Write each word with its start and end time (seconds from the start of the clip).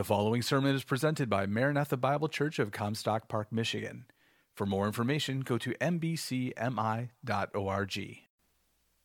The 0.00 0.04
following 0.04 0.40
sermon 0.40 0.74
is 0.74 0.82
presented 0.82 1.28
by 1.28 1.44
Maranatha 1.44 1.98
Bible 1.98 2.28
Church 2.28 2.58
of 2.58 2.72
Comstock 2.72 3.28
Park, 3.28 3.48
Michigan. 3.52 4.06
For 4.54 4.64
more 4.64 4.86
information, 4.86 5.40
go 5.40 5.58
to 5.58 5.74
mbcmi.org. 5.74 6.58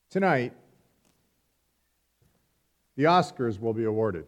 Tonight, 0.10 0.54
the 2.96 3.04
Oscars 3.04 3.60
will 3.60 3.74
be 3.74 3.84
awarded. 3.84 4.26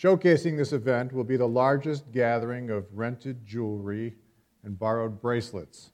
Showcasing 0.00 0.56
this 0.56 0.72
event 0.72 1.12
will 1.12 1.24
be 1.24 1.36
the 1.36 1.48
largest 1.48 2.12
gathering 2.12 2.70
of 2.70 2.86
rented 2.96 3.44
jewelry 3.44 4.14
and 4.62 4.78
borrowed 4.78 5.20
bracelets. 5.20 5.90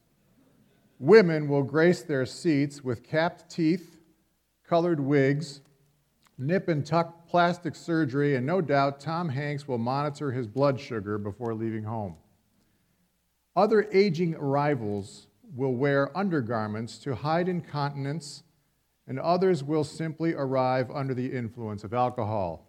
Women 0.99 1.49
will 1.49 1.63
grace 1.63 2.03
their 2.03 2.27
seats 2.27 2.85
with 2.85 3.03
capped 3.03 3.51
teeth, 3.51 3.97
colored 4.63 5.01
wigs, 5.01 5.63
nip 6.41 6.69
and 6.69 6.85
tuck 6.85 7.29
plastic 7.29 7.75
surgery, 7.75 8.35
and 8.35 8.47
no 8.47 8.61
doubt 8.61 8.99
Tom 8.99 9.29
Hanks 9.29 9.69
will 9.69 9.79
monitor 9.79 10.33
his 10.33 10.47
blood 10.47 10.81
sugar 10.81 11.19
before 11.19 11.55
leaving 11.55 11.85
home. 11.85 12.17
Other 13.55 13.89
aging 13.93 14.35
arrivals 14.37 15.27
will 15.55 15.75
wear 15.75 16.17
undergarments 16.17 16.99
to 16.99 17.15
hide 17.15 17.49
incontinence, 17.49 18.43
and 19.07 19.21
others 19.21 19.63
will 19.63 19.85
simply 19.85 20.35
arrive 20.35 20.91
under 20.91 21.15
the 21.15 21.33
influence 21.33 21.85
of 21.85 21.93
alcohol. 21.93 22.67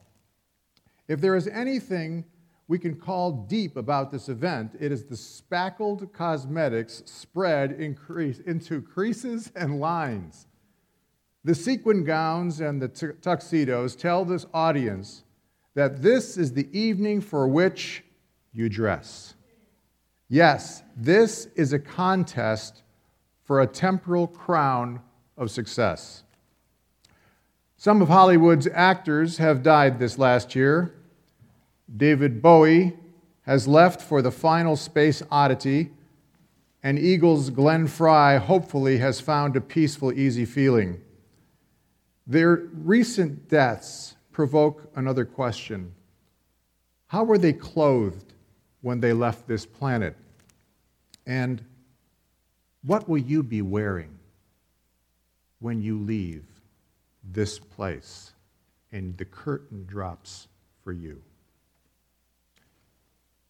If 1.08 1.22
there 1.22 1.36
is 1.36 1.48
anything 1.48 2.26
we 2.68 2.80
can 2.80 2.96
call 2.96 3.32
deep 3.50 3.76
about 3.78 4.12
this 4.12 4.30
event, 4.30 4.76
it 4.80 4.92
is 4.92 5.06
the 5.06 5.18
spackled 5.18 6.14
cosmetics 6.14 7.04
spread 7.06 7.74
into 7.74 8.82
creases 8.82 9.52
and 9.56 9.80
lines. 9.80 10.48
The 11.44 11.56
sequin 11.56 12.04
gowns 12.04 12.62
and 12.62 12.82
the 12.82 12.88
tuxedos 12.88 13.96
tell 13.96 14.26
this 14.26 14.46
audience 14.54 15.24
that 15.74 16.02
this 16.02 16.38
is 16.38 16.54
the 16.54 16.68
evening 16.78 17.22
for 17.22 17.48
which 17.48 18.04
you 18.54 18.70
dress. 18.70 19.34
Yes, 20.30 20.84
this 20.96 21.48
is 21.56 21.74
a 21.74 21.80
contest 21.80 22.84
for 23.44 23.62
a 23.62 23.68
temporal 23.68 24.28
crown 24.28 25.02
of 25.36 25.50
success. 25.50 26.24
Some 27.76 28.02
of 28.02 28.10
Hollywood's 28.10 28.68
actors 28.72 29.38
have 29.38 29.64
died 29.64 29.98
this 29.98 30.20
last 30.20 30.54
year. 30.56 30.94
David 31.98 32.42
Bowie 32.42 32.96
has 33.42 33.68
left 33.68 34.02
for 34.02 34.22
the 34.22 34.32
final 34.32 34.76
space 34.76 35.24
oddity, 35.32 35.92
and 36.84 37.00
Eagles 37.00 37.50
Glenn 37.50 37.88
Frey 37.88 38.38
hopefully 38.38 39.00
has 39.00 39.20
found 39.20 39.56
a 39.56 39.62
peaceful, 39.62 40.14
easy 40.14 40.46
feeling. 40.46 41.02
Their 42.28 42.68
recent 42.74 43.50
deaths 43.50 44.16
provoke 44.32 44.92
another 44.96 45.26
question 45.26 45.94
How 47.08 47.24
were 47.24 47.38
they 47.38 47.54
clothed 47.54 48.34
when 48.82 49.00
they 49.00 49.14
left 49.14 49.48
this 49.48 49.66
planet? 49.66 50.16
And 51.26 51.64
what 52.84 53.08
will 53.08 53.20
you 53.20 53.44
be 53.44 53.62
wearing 53.62 54.18
when 55.60 55.82
you 55.82 56.00
leave 56.00 56.46
this 57.24 57.60
place 57.60 58.34
and 58.92 59.16
the 59.18 59.26
curtain 59.26 59.86
drops 59.86 60.48
for 60.84 60.92
you? 60.92 61.22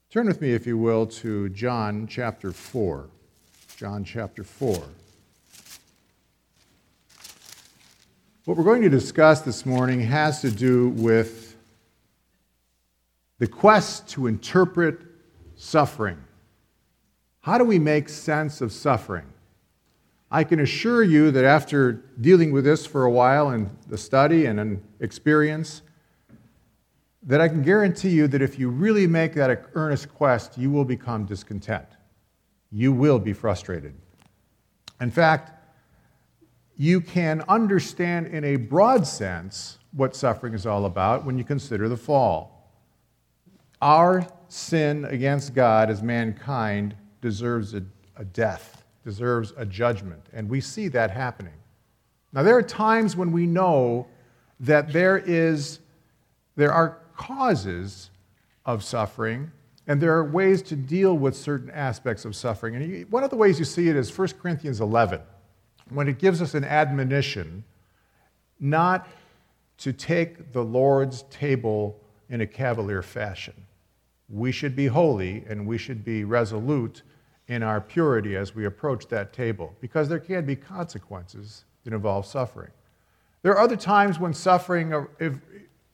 Turn 0.09 0.27
with 0.27 0.41
me, 0.41 0.51
if 0.51 0.67
you 0.67 0.77
will, 0.77 1.05
to 1.07 1.47
John 1.49 2.05
chapter 2.05 2.51
4. 2.51 3.09
John 3.77 4.03
chapter 4.03 4.43
4. 4.43 4.83
What 8.45 8.57
we're 8.57 8.63
going 8.63 8.81
to 8.81 8.89
discuss 8.89 9.41
this 9.41 9.67
morning 9.67 9.99
has 9.99 10.41
to 10.41 10.49
do 10.49 10.89
with 10.89 11.55
the 13.37 13.45
quest 13.45 14.07
to 14.09 14.25
interpret 14.25 14.99
suffering. 15.55 16.17
How 17.41 17.59
do 17.59 17.63
we 17.63 17.77
make 17.77 18.09
sense 18.09 18.59
of 18.59 18.71
suffering? 18.71 19.27
I 20.31 20.43
can 20.43 20.59
assure 20.59 21.03
you 21.03 21.29
that 21.29 21.45
after 21.45 22.03
dealing 22.19 22.51
with 22.51 22.63
this 22.63 22.83
for 22.83 23.05
a 23.05 23.11
while 23.11 23.51
in 23.51 23.69
the 23.89 23.97
study 23.97 24.47
and 24.47 24.59
in 24.59 24.81
experience, 25.01 25.83
that 27.21 27.41
I 27.41 27.47
can 27.47 27.61
guarantee 27.61 28.09
you 28.09 28.27
that 28.29 28.41
if 28.41 28.57
you 28.57 28.69
really 28.69 29.05
make 29.05 29.35
that 29.35 29.67
earnest 29.75 30.11
quest, 30.15 30.57
you 30.57 30.71
will 30.71 30.85
become 30.85 31.25
discontent. 31.25 31.85
You 32.71 32.91
will 32.91 33.19
be 33.19 33.33
frustrated. 33.33 33.93
In 34.99 35.11
fact, 35.11 35.60
you 36.81 36.99
can 36.99 37.43
understand 37.47 38.25
in 38.25 38.43
a 38.43 38.55
broad 38.55 39.05
sense 39.05 39.77
what 39.91 40.15
suffering 40.15 40.55
is 40.55 40.65
all 40.65 40.85
about 40.85 41.23
when 41.23 41.37
you 41.37 41.43
consider 41.43 41.87
the 41.87 41.95
fall. 41.95 42.71
Our 43.83 44.25
sin 44.47 45.05
against 45.05 45.53
God 45.53 45.91
as 45.91 46.01
mankind 46.01 46.95
deserves 47.21 47.75
a, 47.75 47.83
a 48.15 48.25
death, 48.25 48.83
deserves 49.05 49.53
a 49.57 49.63
judgment, 49.63 50.25
and 50.33 50.49
we 50.49 50.59
see 50.59 50.87
that 50.87 51.11
happening. 51.11 51.53
Now, 52.33 52.41
there 52.41 52.57
are 52.57 52.63
times 52.63 53.15
when 53.15 53.31
we 53.31 53.45
know 53.45 54.07
that 54.59 54.91
there, 54.91 55.19
is, 55.19 55.81
there 56.55 56.73
are 56.73 56.97
causes 57.15 58.09
of 58.65 58.83
suffering, 58.83 59.51
and 59.85 60.01
there 60.01 60.17
are 60.17 60.23
ways 60.23 60.63
to 60.63 60.75
deal 60.75 61.15
with 61.15 61.35
certain 61.35 61.69
aspects 61.69 62.25
of 62.25 62.35
suffering. 62.35 62.75
And 62.75 63.11
one 63.11 63.23
of 63.23 63.29
the 63.29 63.35
ways 63.35 63.59
you 63.59 63.65
see 63.65 63.87
it 63.87 63.95
is 63.95 64.17
1 64.17 64.29
Corinthians 64.41 64.81
11 64.81 65.21
when 65.93 66.07
it 66.07 66.19
gives 66.19 66.41
us 66.41 66.53
an 66.53 66.63
admonition 66.63 67.63
not 68.59 69.07
to 69.77 69.91
take 69.91 70.53
the 70.53 70.63
Lord's 70.63 71.23
table 71.23 71.99
in 72.29 72.41
a 72.41 72.47
cavalier 72.47 73.01
fashion. 73.01 73.53
We 74.29 74.51
should 74.51 74.75
be 74.75 74.87
holy 74.87 75.43
and 75.49 75.67
we 75.67 75.77
should 75.77 76.05
be 76.05 76.23
resolute 76.23 77.01
in 77.47 77.63
our 77.63 77.81
purity 77.81 78.37
as 78.37 78.55
we 78.55 78.65
approach 78.65 79.07
that 79.07 79.33
table 79.33 79.75
because 79.81 80.07
there 80.07 80.19
can 80.19 80.45
be 80.45 80.55
consequences 80.55 81.65
that 81.83 81.93
involve 81.93 82.25
suffering. 82.25 82.71
There 83.41 83.51
are 83.51 83.59
other 83.59 83.75
times 83.75 84.19
when 84.19 84.33
suffering 84.33 85.07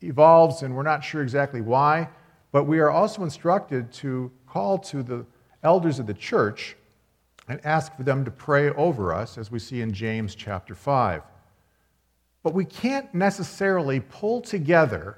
evolves 0.01 0.61
and 0.61 0.75
we're 0.75 0.83
not 0.83 1.03
sure 1.03 1.23
exactly 1.23 1.61
why, 1.61 2.09
but 2.51 2.65
we 2.65 2.79
are 2.79 2.91
also 2.91 3.23
instructed 3.23 3.91
to 3.93 4.31
call 4.47 4.77
to 4.79 5.01
the 5.01 5.25
elders 5.63 5.97
of 5.97 6.07
the 6.07 6.13
church 6.13 6.76
and 7.47 7.65
ask 7.65 7.95
for 7.95 8.03
them 8.03 8.25
to 8.25 8.31
pray 8.31 8.69
over 8.71 9.13
us, 9.13 9.37
as 9.37 9.49
we 9.51 9.59
see 9.59 9.81
in 9.81 9.93
James 9.93 10.35
chapter 10.35 10.75
5. 10.75 11.21
But 12.43 12.53
we 12.53 12.65
can't 12.65 13.13
necessarily 13.13 13.99
pull 13.99 14.41
together 14.41 15.17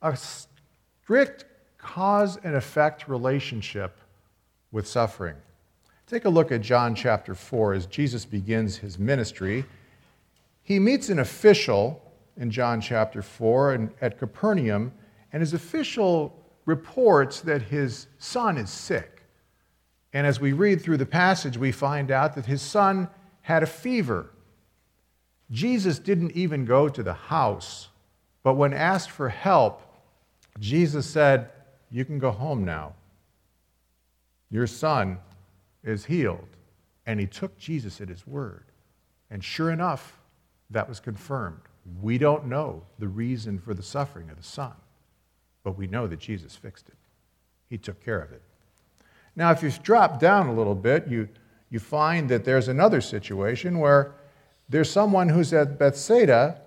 a 0.00 0.16
strict 0.16 1.44
cause 1.78 2.38
and 2.42 2.54
effect 2.54 3.08
relationship 3.08 3.98
with 4.70 4.86
suffering. 4.86 5.36
Take 6.06 6.24
a 6.24 6.30
look 6.30 6.52
at 6.52 6.60
John 6.60 6.94
chapter 6.94 7.34
4 7.34 7.74
as 7.74 7.86
Jesus 7.86 8.24
begins 8.24 8.76
his 8.76 8.98
ministry. 8.98 9.64
He 10.62 10.78
meets 10.78 11.08
an 11.08 11.18
official 11.18 12.02
in 12.36 12.50
John 12.50 12.80
chapter 12.80 13.22
4 13.22 13.74
and 13.74 13.90
at 14.00 14.18
Capernaum, 14.18 14.92
and 15.32 15.40
his 15.40 15.54
official 15.54 16.38
reports 16.66 17.40
that 17.40 17.62
his 17.62 18.06
son 18.18 18.56
is 18.56 18.70
sick. 18.70 19.21
And 20.12 20.26
as 20.26 20.40
we 20.40 20.52
read 20.52 20.82
through 20.82 20.98
the 20.98 21.06
passage, 21.06 21.56
we 21.56 21.72
find 21.72 22.10
out 22.10 22.34
that 22.34 22.46
his 22.46 22.60
son 22.60 23.08
had 23.42 23.62
a 23.62 23.66
fever. 23.66 24.30
Jesus 25.50 25.98
didn't 25.98 26.32
even 26.32 26.64
go 26.64 26.88
to 26.88 27.02
the 27.02 27.14
house, 27.14 27.88
but 28.42 28.54
when 28.54 28.72
asked 28.72 29.10
for 29.10 29.28
help, 29.28 29.82
Jesus 30.58 31.06
said, 31.06 31.50
You 31.90 32.04
can 32.04 32.18
go 32.18 32.30
home 32.30 32.64
now. 32.64 32.94
Your 34.50 34.66
son 34.66 35.18
is 35.82 36.04
healed. 36.04 36.48
And 37.06 37.18
he 37.18 37.26
took 37.26 37.58
Jesus 37.58 38.00
at 38.00 38.08
his 38.08 38.26
word. 38.26 38.64
And 39.30 39.42
sure 39.42 39.70
enough, 39.70 40.20
that 40.70 40.88
was 40.88 41.00
confirmed. 41.00 41.60
We 42.00 42.18
don't 42.18 42.46
know 42.46 42.84
the 42.98 43.08
reason 43.08 43.58
for 43.58 43.74
the 43.74 43.82
suffering 43.82 44.30
of 44.30 44.36
the 44.36 44.42
son, 44.42 44.74
but 45.64 45.76
we 45.76 45.86
know 45.86 46.06
that 46.06 46.20
Jesus 46.20 46.54
fixed 46.54 46.88
it. 46.88 46.94
He 47.68 47.78
took 47.78 48.04
care 48.04 48.20
of 48.20 48.30
it. 48.30 48.42
Now, 49.34 49.50
if 49.50 49.62
you 49.62 49.70
drop 49.82 50.20
down 50.20 50.48
a 50.48 50.54
little 50.54 50.74
bit, 50.74 51.08
you, 51.08 51.28
you 51.70 51.78
find 51.78 52.28
that 52.28 52.44
there's 52.44 52.68
another 52.68 53.00
situation 53.00 53.78
where 53.78 54.14
there's 54.68 54.90
someone 54.90 55.28
who's 55.28 55.52
at 55.52 55.78
Bethsaida 55.78 56.60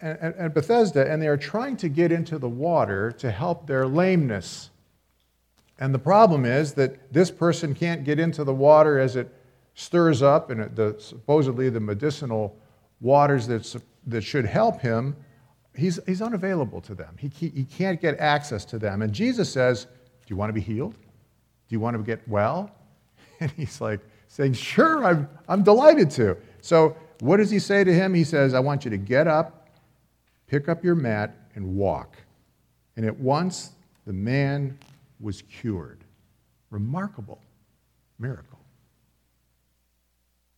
and, 0.00 0.18
and, 0.20 0.34
and 0.34 0.54
Bethesda, 0.54 1.10
and 1.10 1.20
they 1.20 1.28
are 1.28 1.36
trying 1.36 1.76
to 1.78 1.88
get 1.88 2.12
into 2.12 2.38
the 2.38 2.48
water 2.48 3.10
to 3.12 3.30
help 3.30 3.66
their 3.66 3.86
lameness. 3.86 4.70
And 5.78 5.94
the 5.94 5.98
problem 5.98 6.44
is 6.44 6.74
that 6.74 7.12
this 7.12 7.30
person 7.30 7.74
can't 7.74 8.04
get 8.04 8.18
into 8.18 8.44
the 8.44 8.54
water 8.54 8.98
as 8.98 9.16
it 9.16 9.32
stirs 9.74 10.22
up, 10.22 10.50
and 10.50 10.60
it, 10.60 10.76
the, 10.76 10.96
supposedly 10.98 11.68
the 11.70 11.80
medicinal 11.80 12.56
waters 13.00 13.46
that, 13.46 13.82
that 14.06 14.22
should 14.22 14.44
help 14.44 14.80
him, 14.80 15.16
he's, 15.74 15.98
he's 16.06 16.22
unavailable 16.22 16.80
to 16.82 16.94
them. 16.94 17.16
He, 17.18 17.28
he 17.28 17.64
can't 17.64 18.00
get 18.00 18.18
access 18.18 18.64
to 18.66 18.78
them. 18.78 19.02
And 19.02 19.12
Jesus 19.12 19.52
says, 19.52 19.84
Do 19.84 19.90
you 20.28 20.36
want 20.36 20.50
to 20.50 20.54
be 20.54 20.60
healed? 20.60 20.94
Do 21.68 21.74
you 21.74 21.80
want 21.80 21.96
to 21.96 22.02
get 22.02 22.26
well? 22.28 22.70
And 23.40 23.50
he's 23.50 23.80
like, 23.80 24.00
saying, 24.34 24.52
Sure, 24.52 25.04
I'm, 25.04 25.28
I'm 25.48 25.62
delighted 25.62 26.10
to. 26.12 26.36
So, 26.60 26.96
what 27.20 27.36
does 27.36 27.50
he 27.50 27.60
say 27.60 27.84
to 27.84 27.92
him? 27.92 28.12
He 28.12 28.24
says, 28.24 28.52
I 28.52 28.60
want 28.60 28.84
you 28.84 28.90
to 28.90 28.96
get 28.96 29.28
up, 29.28 29.68
pick 30.48 30.68
up 30.68 30.82
your 30.82 30.96
mat, 30.96 31.34
and 31.54 31.76
walk. 31.76 32.16
And 32.96 33.06
at 33.06 33.18
once 33.18 33.70
the 34.06 34.12
man 34.12 34.78
was 35.20 35.42
cured. 35.42 36.00
Remarkable 36.70 37.40
miracle. 38.18 38.58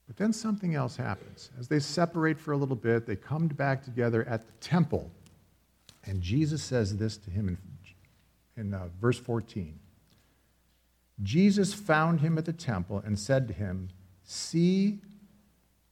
But 0.07 0.17
then 0.17 0.33
something 0.33 0.75
else 0.75 0.97
happens. 0.97 1.51
As 1.59 1.69
they 1.69 1.79
separate 1.79 2.39
for 2.41 2.53
a 2.53 2.57
little 2.57 2.77
bit, 2.77 3.07
they 3.07 3.17
come 3.17 3.49
back 3.49 3.85
together 3.85 4.25
at 4.29 4.47
the 4.47 4.53
temple. 4.61 5.11
And 6.05 6.23
Jesus 6.23 6.63
says 6.63 6.97
this 6.97 7.17
to 7.19 7.31
him 7.31 7.49
in, 7.49 7.59
in 8.57 8.75
uh, 8.75 8.89
verse 9.01 9.19
14 9.19 9.79
Jesus 11.23 11.73
found 11.73 12.21
him 12.21 12.37
at 12.39 12.45
the 12.45 12.53
temple 12.53 13.03
and 13.05 13.19
said 13.19 13.49
to 13.49 13.55
him, 13.55 13.89
See, 14.25 14.99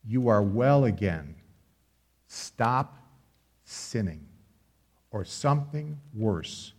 you 0.06 0.28
are 0.28 0.42
well 0.42 0.84
again. 0.84 1.34
Stop 2.26 2.96
sinning, 3.64 4.26
or 5.10 5.24
something 5.24 5.98
worse 6.12 6.72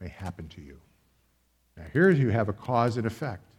may 0.00 0.08
happen 0.08 0.48
to 0.48 0.60
you. 0.60 0.78
Now, 1.76 1.84
here 1.92 2.10
you 2.10 2.30
have 2.30 2.48
a 2.48 2.52
cause 2.52 2.96
and 2.96 3.06
effect. 3.06 3.54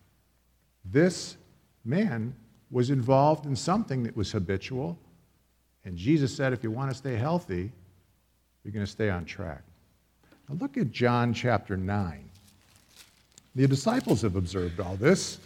This 0.85 1.37
man 1.85 2.35
was 2.69 2.89
involved 2.89 3.45
in 3.45 3.55
something 3.55 4.03
that 4.03 4.15
was 4.15 4.31
habitual, 4.31 4.97
and 5.85 5.97
Jesus 5.97 6.35
said, 6.35 6.53
if 6.53 6.63
you 6.63 6.71
want 6.71 6.91
to 6.91 6.97
stay 6.97 7.15
healthy, 7.15 7.71
you're 8.63 8.71
going 8.71 8.85
to 8.85 8.91
stay 8.91 9.09
on 9.09 9.25
track. 9.25 9.63
Now, 10.47 10.55
look 10.59 10.77
at 10.77 10.91
John 10.91 11.33
chapter 11.33 11.75
9. 11.77 12.30
The 13.55 13.67
disciples 13.67 14.21
have 14.21 14.35
observed 14.35 14.79
all 14.79 14.95
this, 14.95 15.39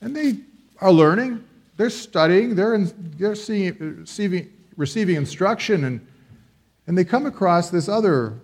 and 0.00 0.16
they 0.16 0.36
are 0.80 0.92
learning. 0.92 1.44
They're 1.76 1.90
studying, 1.90 2.54
they're, 2.54 2.74
in, 2.74 2.92
they're 3.18 3.34
seeing, 3.34 3.76
receiving, 4.00 4.52
receiving 4.76 5.16
instruction, 5.16 5.84
and, 5.84 6.06
and 6.86 6.96
they 6.96 7.04
come 7.04 7.26
across 7.26 7.70
this 7.70 7.88
other 7.88 8.40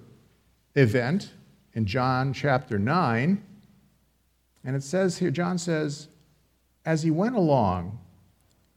event 0.74 1.32
in 1.74 1.86
John 1.86 2.32
chapter 2.32 2.78
9. 2.78 3.42
And 4.64 4.76
it 4.76 4.82
says 4.82 5.18
here, 5.18 5.30
John 5.30 5.58
says, 5.58 6.08
as 6.84 7.02
he 7.02 7.10
went 7.10 7.36
along, 7.36 7.98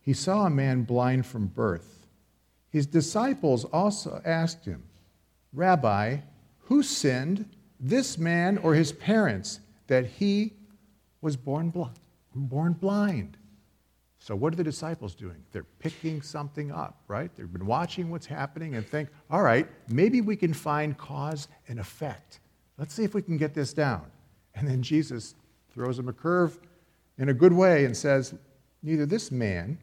he 0.02 0.14
saw 0.14 0.46
a 0.46 0.50
man 0.50 0.84
blind 0.84 1.26
from 1.26 1.48
birth. 1.48 2.06
His 2.70 2.86
disciples 2.86 3.66
also 3.66 4.22
asked 4.26 4.66
him, 4.66 4.84
Rabbi, 5.54 6.18
who 6.60 6.84
sinned, 6.84 7.50
this 7.80 8.18
man 8.18 8.58
or 8.60 8.76
his 8.76 8.92
parents, 8.92 9.61
that 9.92 10.06
he 10.06 10.54
was 11.20 11.36
born, 11.36 11.70
bl- 11.70 11.84
born 12.34 12.72
blind? 12.72 13.36
So, 14.20 14.38
what 14.38 14.54
are 14.54 14.56
the 14.56 14.64
disciples 14.64 15.14
doing? 15.14 15.44
They're 15.52 15.66
picking 15.80 16.22
something 16.22 16.72
up, 16.72 17.04
right? 17.10 17.30
They've 17.36 17.52
been 17.52 17.66
watching 17.66 18.10
what's 18.10 18.26
happening 18.26 18.76
and 18.76 18.88
think, 18.88 19.10
all 19.30 19.42
right, 19.44 19.68
maybe 19.90 20.22
we 20.22 20.38
can 20.38 20.54
find 20.54 20.98
cause 20.98 21.50
and 21.68 21.78
effect. 21.78 22.40
Let's 22.78 22.94
see 22.94 23.04
if 23.04 23.14
we 23.14 23.22
can 23.22 23.36
get 23.36 23.54
this 23.54 23.74
down. 23.74 24.06
And 24.56 24.66
then 24.66 24.82
Jesus 24.82 25.36
throws 25.74 25.98
them 25.98 26.08
a 26.08 26.14
curve 26.14 26.58
in 27.18 27.28
a 27.28 27.34
good 27.34 27.52
way 27.52 27.84
and 27.84 27.96
says, 27.96 28.34
Neither 28.84 29.06
this 29.06 29.30
man 29.30 29.78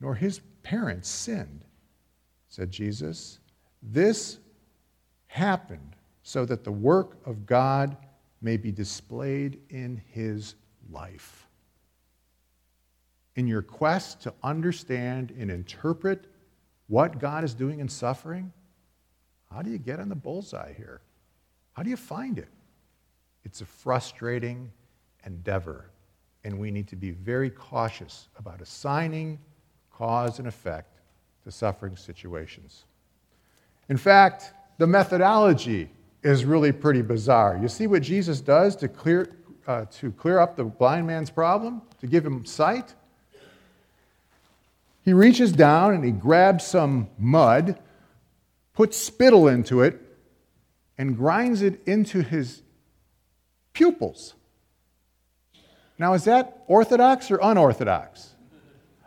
nor 0.00 0.16
his 0.16 0.40
parents 0.64 1.08
sinned, 1.08 1.64
said 2.48 2.72
Jesus. 2.72 3.38
This 3.80 4.38
happened 5.28 5.94
so 6.24 6.44
that 6.46 6.64
the 6.64 6.72
work 6.72 7.16
of 7.24 7.46
God 7.46 7.96
may 8.40 8.56
be 8.56 8.72
displayed 8.72 9.60
in 9.68 10.00
his 10.12 10.54
life 10.90 11.46
in 13.36 13.46
your 13.46 13.62
quest 13.62 14.20
to 14.22 14.34
understand 14.42 15.32
and 15.38 15.50
interpret 15.50 16.26
what 16.88 17.18
God 17.18 17.44
is 17.44 17.54
doing 17.54 17.80
in 17.80 17.88
suffering, 17.88 18.52
how 19.50 19.62
do 19.62 19.70
you 19.70 19.78
get 19.78 20.00
on 20.00 20.08
the 20.08 20.14
bullseye 20.14 20.74
here? 20.74 21.00
How 21.72 21.82
do 21.82 21.90
you 21.90 21.96
find 21.96 22.38
it? 22.38 22.48
It's 23.44 23.60
a 23.60 23.64
frustrating 23.64 24.70
endeavor, 25.24 25.90
and 26.44 26.58
we 26.58 26.70
need 26.70 26.88
to 26.88 26.96
be 26.96 27.12
very 27.12 27.50
cautious 27.50 28.28
about 28.36 28.60
assigning 28.60 29.38
cause 29.90 30.38
and 30.38 30.48
effect 30.48 30.98
to 31.44 31.50
suffering 31.50 31.96
situations. 31.96 32.84
In 33.88 33.96
fact, 33.96 34.52
the 34.78 34.86
methodology 34.86 35.90
is 36.22 36.44
really 36.44 36.72
pretty 36.72 37.02
bizarre. 37.02 37.58
You 37.60 37.68
see 37.68 37.86
what 37.86 38.02
Jesus 38.02 38.40
does 38.40 38.76
to 38.76 38.88
clear, 38.88 39.36
uh, 39.66 39.86
to 39.98 40.12
clear 40.12 40.38
up 40.38 40.56
the 40.56 40.64
blind 40.64 41.06
man's 41.06 41.30
problem, 41.30 41.82
to 42.00 42.06
give 42.06 42.24
him 42.24 42.44
sight? 42.44 42.94
He 45.02 45.12
reaches 45.12 45.52
down 45.52 45.94
and 45.94 46.04
he 46.04 46.10
grabs 46.10 46.66
some 46.66 47.08
mud, 47.18 47.78
puts 48.74 48.96
spittle 48.96 49.48
into 49.48 49.82
it, 49.82 50.00
and 50.98 51.16
grinds 51.16 51.62
it 51.62 51.80
into 51.86 52.22
his 52.22 52.62
pupils. 53.72 54.34
Now, 55.98 56.14
is 56.14 56.24
that 56.24 56.64
orthodox 56.66 57.30
or 57.30 57.38
unorthodox? 57.42 58.34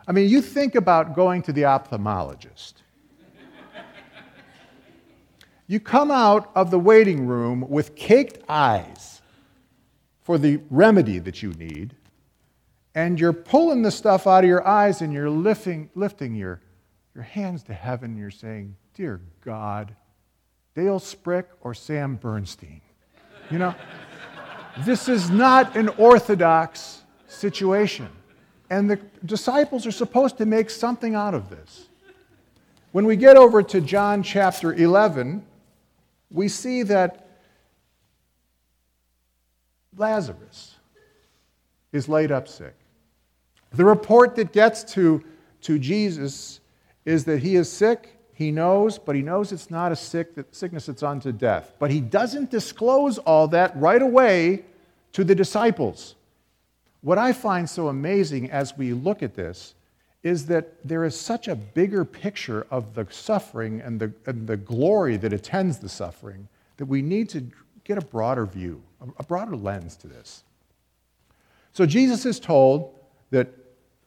I 0.06 0.12
mean, 0.12 0.28
you 0.28 0.42
think 0.42 0.74
about 0.74 1.14
going 1.14 1.42
to 1.42 1.52
the 1.52 1.62
ophthalmologist. 1.62 2.74
You 5.66 5.80
come 5.80 6.10
out 6.10 6.50
of 6.54 6.70
the 6.70 6.78
waiting 6.78 7.26
room 7.26 7.64
with 7.68 7.96
caked 7.96 8.38
eyes 8.48 9.22
for 10.22 10.38
the 10.38 10.60
remedy 10.70 11.18
that 11.18 11.42
you 11.42 11.52
need, 11.54 11.94
and 12.94 13.18
you're 13.18 13.32
pulling 13.32 13.82
the 13.82 13.90
stuff 13.90 14.26
out 14.26 14.44
of 14.44 14.48
your 14.48 14.66
eyes 14.66 15.02
and 15.02 15.12
you're 15.12 15.30
lifting, 15.30 15.90
lifting 15.94 16.34
your, 16.34 16.60
your 17.14 17.24
hands 17.24 17.62
to 17.64 17.74
heaven 17.74 18.12
and 18.12 18.18
you're 18.18 18.30
saying, 18.30 18.76
Dear 18.94 19.20
God, 19.40 19.96
Dale 20.74 21.00
Sprick 21.00 21.48
or 21.62 21.74
Sam 21.74 22.16
Bernstein. 22.16 22.80
You 23.50 23.58
know, 23.58 23.74
this 24.80 25.08
is 25.08 25.30
not 25.30 25.76
an 25.76 25.88
orthodox 25.90 27.02
situation. 27.26 28.08
And 28.70 28.90
the 28.90 28.96
disciples 29.24 29.86
are 29.86 29.92
supposed 29.92 30.38
to 30.38 30.46
make 30.46 30.70
something 30.70 31.14
out 31.14 31.34
of 31.34 31.50
this. 31.50 31.88
When 32.92 33.06
we 33.06 33.16
get 33.16 33.36
over 33.36 33.62
to 33.62 33.80
John 33.80 34.22
chapter 34.22 34.72
11, 34.72 35.44
we 36.34 36.48
see 36.48 36.82
that 36.82 37.28
Lazarus 39.96 40.74
is 41.92 42.08
laid 42.08 42.32
up 42.32 42.48
sick. 42.48 42.74
The 43.72 43.84
report 43.84 44.34
that 44.36 44.52
gets 44.52 44.82
to, 44.94 45.22
to 45.62 45.78
Jesus 45.78 46.60
is 47.04 47.24
that 47.26 47.38
he 47.38 47.54
is 47.54 47.70
sick. 47.70 48.18
He 48.34 48.50
knows, 48.50 48.98
but 48.98 49.14
he 49.14 49.22
knows 49.22 49.52
it's 49.52 49.70
not 49.70 49.92
a 49.92 49.96
sick, 49.96 50.32
sickness 50.50 50.86
that's 50.86 51.04
unto 51.04 51.30
death. 51.30 51.72
But 51.78 51.92
he 51.92 52.00
doesn't 52.00 52.50
disclose 52.50 53.18
all 53.18 53.46
that 53.48 53.76
right 53.76 54.02
away 54.02 54.64
to 55.12 55.22
the 55.22 55.36
disciples. 55.36 56.16
What 57.00 57.16
I 57.16 57.32
find 57.32 57.70
so 57.70 57.86
amazing 57.86 58.50
as 58.50 58.76
we 58.76 58.92
look 58.92 59.22
at 59.22 59.34
this 59.34 59.76
is 60.24 60.46
that 60.46 60.76
there 60.82 61.04
is 61.04 61.18
such 61.18 61.48
a 61.48 61.54
bigger 61.54 62.04
picture 62.04 62.66
of 62.70 62.94
the 62.94 63.06
suffering 63.10 63.80
and 63.82 64.00
the, 64.00 64.12
and 64.26 64.48
the 64.48 64.56
glory 64.56 65.18
that 65.18 65.34
attends 65.34 65.78
the 65.78 65.88
suffering 65.88 66.48
that 66.78 66.86
we 66.86 67.02
need 67.02 67.28
to 67.28 67.46
get 67.84 67.98
a 67.98 68.00
broader 68.00 68.46
view, 68.46 68.82
a 69.18 69.22
broader 69.22 69.54
lens 69.54 69.96
to 69.96 70.08
this. 70.08 70.42
So 71.74 71.84
Jesus 71.84 72.24
is 72.24 72.40
told 72.40 72.94
that 73.30 73.48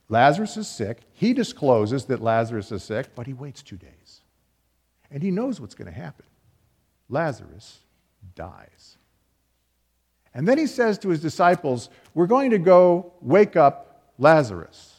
Lazarus 0.10 0.58
is 0.58 0.68
sick. 0.68 1.02
He 1.14 1.34
discloses 1.34 2.06
that 2.06 2.20
Lazarus 2.22 2.72
is 2.72 2.84
sick, 2.84 3.14
but 3.14 3.28
he 3.28 3.34
waits 3.34 3.62
two 3.62 3.78
days. 3.78 4.22
And 5.12 5.22
he 5.22 5.30
knows 5.30 5.62
what's 5.62 5.76
going 5.76 5.92
to 5.92 5.98
happen. 5.98 6.26
Lazarus 7.10 7.80
dies. 8.36 8.98
And 10.34 10.48
then 10.48 10.58
he 10.58 10.68
says 10.68 10.98
to 11.00 11.10
his 11.10 11.20
disciples, 11.22 11.90
We're 12.14 12.28
going 12.28 12.52
to 12.52 12.58
go 12.58 13.14
wake 13.22 13.56
up 13.56 14.14
Lazarus. 14.18 14.97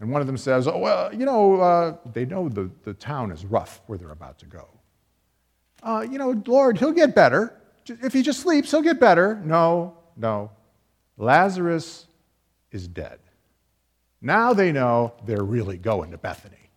And 0.00 0.10
one 0.10 0.20
of 0.20 0.26
them 0.26 0.36
says, 0.36 0.68
Oh, 0.68 0.78
well, 0.78 1.14
you 1.14 1.24
know, 1.24 1.60
uh, 1.60 1.96
they 2.12 2.24
know 2.24 2.48
the, 2.48 2.70
the 2.84 2.94
town 2.94 3.32
is 3.32 3.44
rough 3.44 3.80
where 3.86 3.98
they're 3.98 4.10
about 4.10 4.38
to 4.40 4.46
go. 4.46 4.68
Uh, 5.82 6.06
you 6.10 6.18
know, 6.18 6.42
Lord, 6.46 6.78
he'll 6.78 6.92
get 6.92 7.14
better. 7.14 7.54
If 7.86 8.12
he 8.12 8.22
just 8.22 8.40
sleeps, 8.40 8.70
he'll 8.70 8.82
get 8.82 8.98
better. 8.98 9.40
No, 9.44 9.96
no. 10.16 10.50
Lazarus 11.16 12.06
is 12.72 12.88
dead. 12.88 13.18
Now 14.20 14.52
they 14.52 14.72
know 14.72 15.14
they're 15.24 15.44
really 15.44 15.78
going 15.78 16.10
to 16.10 16.18
Bethany. 16.18 16.70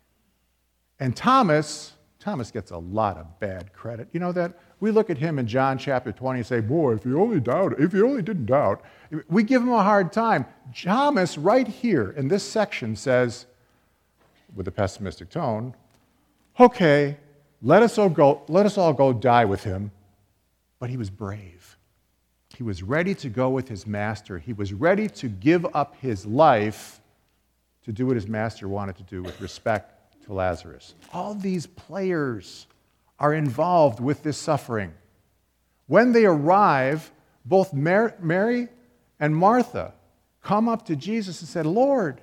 And 1.00 1.16
Thomas, 1.16 1.94
Thomas 2.18 2.50
gets 2.50 2.70
a 2.70 2.78
lot 2.78 3.16
of 3.16 3.40
bad 3.40 3.72
credit. 3.72 4.08
You 4.12 4.20
know 4.20 4.32
that? 4.32 4.58
We 4.80 4.90
look 4.90 5.10
at 5.10 5.18
him 5.18 5.38
in 5.38 5.46
John 5.46 5.76
chapter 5.76 6.10
20 6.10 6.38
and 6.40 6.46
say, 6.46 6.60
Boy, 6.60 6.94
if 6.94 7.04
you 7.04 7.20
only 7.20 7.38
doubt, 7.38 7.78
if 7.78 7.92
you 7.92 8.08
only 8.08 8.22
didn't 8.22 8.46
doubt, 8.46 8.82
we 9.28 9.42
give 9.42 9.62
him 9.62 9.72
a 9.72 9.82
hard 9.82 10.12
time. 10.12 10.46
Thomas, 10.74 11.36
right 11.36 11.68
here 11.68 12.14
in 12.16 12.28
this 12.28 12.42
section, 12.42 12.96
says, 12.96 13.46
with 14.54 14.66
a 14.66 14.72
pessimistic 14.72 15.30
tone, 15.30 15.74
okay, 16.58 17.18
let 17.62 17.82
us 17.82 17.98
all 17.98 18.08
go, 18.08 18.42
let 18.48 18.64
us 18.66 18.78
all 18.78 18.92
go 18.92 19.12
die 19.12 19.44
with 19.44 19.62
him. 19.64 19.90
But 20.78 20.88
he 20.88 20.96
was 20.96 21.10
brave. 21.10 21.76
He 22.56 22.62
was 22.62 22.82
ready 22.82 23.14
to 23.16 23.28
go 23.28 23.50
with 23.50 23.68
his 23.68 23.86
master. 23.86 24.38
He 24.38 24.54
was 24.54 24.72
ready 24.72 25.08
to 25.08 25.28
give 25.28 25.66
up 25.74 25.94
his 26.00 26.24
life 26.24 27.00
to 27.84 27.92
do 27.92 28.06
what 28.06 28.16
his 28.16 28.26
master 28.26 28.66
wanted 28.66 28.96
to 28.96 29.02
do 29.04 29.22
with 29.22 29.40
respect 29.40 30.24
to 30.24 30.32
Lazarus. 30.32 30.94
All 31.12 31.34
these 31.34 31.66
players 31.66 32.66
are 33.20 33.34
involved 33.34 34.00
with 34.00 34.22
this 34.24 34.38
suffering. 34.38 34.92
When 35.86 36.12
they 36.12 36.24
arrive, 36.24 37.12
both 37.44 37.72
Mary 37.72 38.68
and 39.20 39.36
Martha 39.36 39.92
come 40.42 40.68
up 40.68 40.86
to 40.86 40.96
Jesus 40.96 41.40
and 41.40 41.48
said, 41.48 41.66
Lord, 41.66 42.20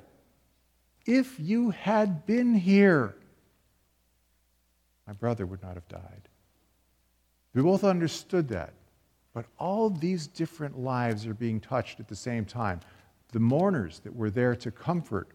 if 1.05 1.39
you 1.39 1.69
had 1.69 2.25
been 2.25 2.55
here, 2.55 3.15
my 5.05 5.13
brother 5.13 5.45
would 5.45 5.61
not 5.61 5.75
have 5.75 5.87
died. 5.87 6.27
We 7.53 7.61
both 7.61 7.83
understood 7.83 8.49
that. 8.49 8.73
But 9.33 9.45
all 9.59 9.91
these 9.91 10.25
different 10.25 10.79
lives 10.79 11.27
are 11.27 11.33
being 11.33 11.59
touched 11.59 11.99
at 11.99 12.07
the 12.07 12.15
same 12.15 12.43
time. 12.43 12.79
The 13.33 13.39
mourners 13.39 13.99
that 13.99 14.15
were 14.15 14.31
there 14.31 14.55
to 14.55 14.71
comfort 14.71 15.29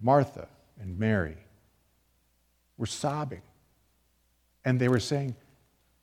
Martha 0.00 0.48
and 0.80 0.98
Mary 0.98 1.36
were 2.76 2.86
sobbing. 2.86 3.42
And 4.64 4.78
they 4.78 4.88
were 4.88 5.00
saying, 5.00 5.36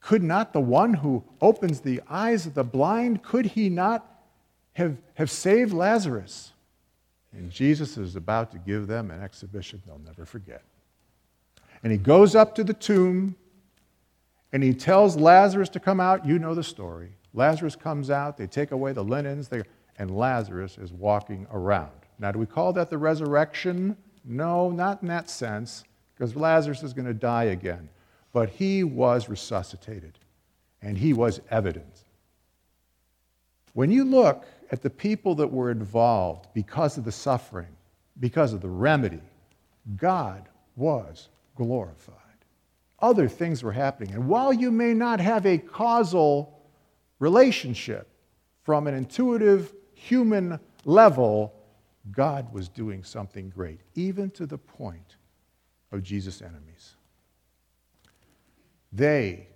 Could 0.01 0.23
not 0.23 0.53
the 0.53 0.59
one 0.59 0.93
who 0.93 1.23
opens 1.41 1.81
the 1.81 2.01
eyes 2.09 2.45
of 2.45 2.53
the 2.53 2.63
blind, 2.63 3.23
could 3.23 3.45
he 3.45 3.69
not 3.69 4.05
have, 4.73 4.97
have 5.15 5.31
saved 5.31 5.73
Lazarus? 5.73 6.53
And 7.31 7.51
Jesus 7.51 7.97
is 7.97 8.15
about 8.15 8.51
to 8.51 8.57
give 8.57 8.87
them 8.87 9.11
an 9.11 9.21
exhibition 9.21 9.81
they'll 9.85 9.99
never 9.99 10.25
forget. 10.25 10.63
And 11.83 11.91
he 11.91 11.97
goes 11.97 12.35
up 12.35 12.55
to 12.55 12.63
the 12.63 12.73
tomb 12.73 13.35
and 14.51 14.63
he 14.63 14.73
tells 14.73 15.15
Lazarus 15.15 15.69
to 15.69 15.79
come 15.79 15.99
out. 15.99 16.25
You 16.25 16.39
know 16.39 16.55
the 16.55 16.63
story. 16.63 17.11
Lazarus 17.33 17.75
comes 17.75 18.09
out, 18.09 18.37
they 18.37 18.47
take 18.47 18.71
away 18.71 18.91
the 18.91 19.03
linens, 19.03 19.47
they, 19.47 19.61
and 19.99 20.09
Lazarus 20.09 20.77
is 20.79 20.91
walking 20.91 21.45
around. 21.51 21.91
Now, 22.17 22.31
do 22.31 22.39
we 22.39 22.47
call 22.47 22.73
that 22.73 22.89
the 22.89 22.97
resurrection? 22.97 23.95
No, 24.25 24.71
not 24.71 25.03
in 25.03 25.07
that 25.09 25.29
sense, 25.29 25.83
because 26.15 26.35
Lazarus 26.35 26.81
is 26.81 26.93
going 26.93 27.05
to 27.05 27.13
die 27.13 27.45
again. 27.45 27.87
But 28.31 28.49
he 28.49 28.83
was 28.83 29.29
resuscitated, 29.29 30.19
and 30.81 30.97
he 30.97 31.13
was 31.13 31.41
evident. 31.49 32.05
When 33.73 33.91
you 33.91 34.03
look 34.03 34.45
at 34.71 34.81
the 34.81 34.89
people 34.89 35.35
that 35.35 35.51
were 35.51 35.71
involved 35.71 36.47
because 36.53 36.97
of 36.97 37.05
the 37.05 37.11
suffering, 37.11 37.75
because 38.19 38.53
of 38.53 38.61
the 38.61 38.69
remedy, 38.69 39.21
God 39.95 40.47
was 40.75 41.29
glorified. 41.55 42.15
Other 42.99 43.27
things 43.27 43.63
were 43.63 43.71
happening. 43.71 44.13
And 44.13 44.27
while 44.27 44.51
you 44.51 44.71
may 44.71 44.93
not 44.93 45.19
have 45.19 45.45
a 45.45 45.57
causal 45.57 46.61
relationship 47.19 48.09
from 48.63 48.87
an 48.87 48.93
intuitive 48.93 49.73
human 49.93 50.59
level, 50.85 51.53
God 52.11 52.51
was 52.53 52.69
doing 52.69 53.03
something 53.03 53.49
great, 53.49 53.79
even 53.95 54.29
to 54.31 54.45
the 54.45 54.57
point 54.57 55.15
of 55.91 56.03
Jesus' 56.03 56.41
enemies. 56.41 56.95
They 58.91 59.47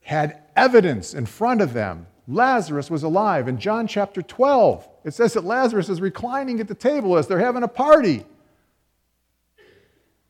had 0.00 0.42
evidence 0.56 1.14
in 1.14 1.26
front 1.26 1.60
of 1.60 1.72
them. 1.72 2.06
Lazarus 2.28 2.90
was 2.90 3.02
alive. 3.02 3.48
In 3.48 3.58
John 3.58 3.86
chapter 3.86 4.22
12, 4.22 4.88
it 5.04 5.14
says 5.14 5.32
that 5.34 5.44
Lazarus 5.44 5.88
is 5.88 6.00
reclining 6.00 6.60
at 6.60 6.68
the 6.68 6.74
table 6.74 7.16
as 7.16 7.26
they're 7.26 7.38
having 7.38 7.62
a 7.62 7.68
party. 7.68 8.24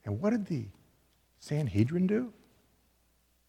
And 0.05 0.21
what 0.21 0.31
did 0.31 0.47
the 0.47 0.67
Sanhedrin 1.41 2.07
do? 2.07 2.33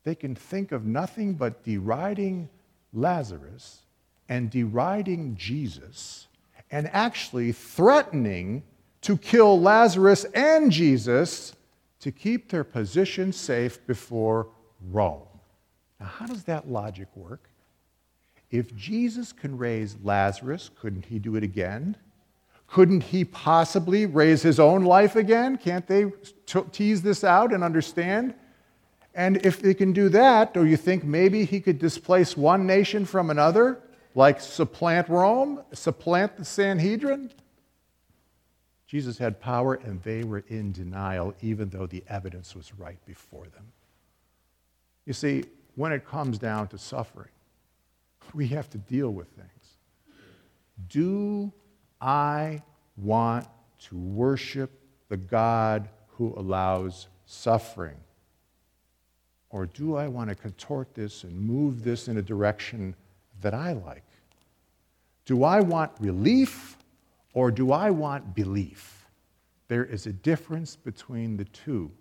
They 0.04 0.16
can 0.16 0.36
think 0.36 0.72
of 0.72 0.86
nothing 0.86 1.34
but 1.36 1.64
deriding 1.64 2.50
Lazarus 2.92 3.82
and 4.28 4.50
deriding 4.50 5.36
Jesus 5.36 6.28
and 6.72 6.90
actually 6.92 7.52
threatening 7.52 8.64
to 9.02 9.18
kill 9.18 9.60
Lazarus 9.60 10.26
and 10.34 10.72
Jesus 10.72 11.54
to 12.00 12.12
keep 12.12 12.50
their 12.50 12.64
position 12.64 13.32
safe 13.32 13.86
before 13.88 14.48
Rome. 14.92 15.28
Now, 16.00 16.08
how 16.08 16.26
does 16.26 16.44
that 16.46 16.70
logic 16.70 17.08
work? 17.16 17.50
If 18.52 18.76
Jesus 18.76 19.32
can 19.32 19.58
raise 19.58 19.96
Lazarus, 20.04 20.70
couldn't 20.80 21.06
he 21.06 21.20
do 21.20 21.36
it 21.36 21.44
again? 21.44 21.96
Couldn't 22.68 23.02
he 23.02 23.26
possibly 23.26 24.06
raise 24.06 24.42
his 24.42 24.60
own 24.60 24.84
life 24.84 25.16
again? 25.16 25.58
Can't 25.58 25.88
they 25.88 26.12
tease 26.72 27.02
this 27.02 27.24
out 27.24 27.54
and 27.54 27.64
understand? 27.64 28.34
And 29.16 29.46
if 29.46 29.62
they 29.62 29.74
can 29.74 29.94
do 29.94 30.10
that, 30.10 30.54
do 30.54 30.66
you 30.66 30.78
think 30.78 31.04
maybe 31.04 31.46
he 31.46 31.60
could 31.60 31.78
displace 31.78 32.36
one 32.36 32.66
nation 32.66 33.06
from 33.06 33.30
another, 33.30 33.80
like 34.16 34.42
supplant 34.42 35.08
Rome, 35.08 35.62
supplant 35.74 36.38
the 36.38 36.46
Sanhedrin? 36.46 37.32
Jesus 38.88 39.18
had 39.18 39.40
power, 39.40 39.76
and 39.76 40.02
they 40.04 40.24
were 40.24 40.44
in 40.48 40.72
denial, 40.72 41.34
even 41.42 41.70
though 41.70 41.88
the 41.88 42.04
evidence 42.08 42.56
was 42.56 42.74
right 42.76 43.04
before 43.06 43.46
them. 43.46 43.72
You 45.06 45.14
see, 45.14 45.46
when 45.76 45.92
it 45.92 46.06
comes 46.06 46.38
down 46.38 46.68
to 46.70 46.78
suffering, 46.78 47.30
we 48.34 48.48
have 48.48 48.70
to 48.72 48.78
deal 48.78 49.10
with 49.10 49.28
things. 49.30 49.50
Do 50.90 51.52
I 52.00 52.62
want 52.98 53.48
to 53.90 53.98
worship 53.98 54.72
the 55.10 55.18
God 55.18 55.90
who 56.08 56.34
allows 56.38 57.08
suffering? 57.26 57.98
Or 59.50 59.66
do 59.66 59.96
I 59.96 60.08
want 60.08 60.30
to 60.30 60.36
contort 60.36 60.94
this 60.96 61.24
and 61.24 61.40
move 61.40 61.84
this 61.84 62.08
in 62.08 62.18
a 62.18 62.22
direction 62.22 62.96
that 63.42 63.54
I 63.54 63.74
like? 63.74 64.04
Do 65.26 65.44
I 65.44 65.62
want 65.62 65.92
relief 66.00 66.78
or 67.34 67.52
do 67.52 67.72
I 67.72 67.92
want 67.92 68.36
belief? 68.36 69.06
There 69.68 69.86
is 69.86 70.08
a 70.08 70.14
difference 70.14 70.76
between 70.76 71.38
the 71.38 71.46
two. 71.46 71.92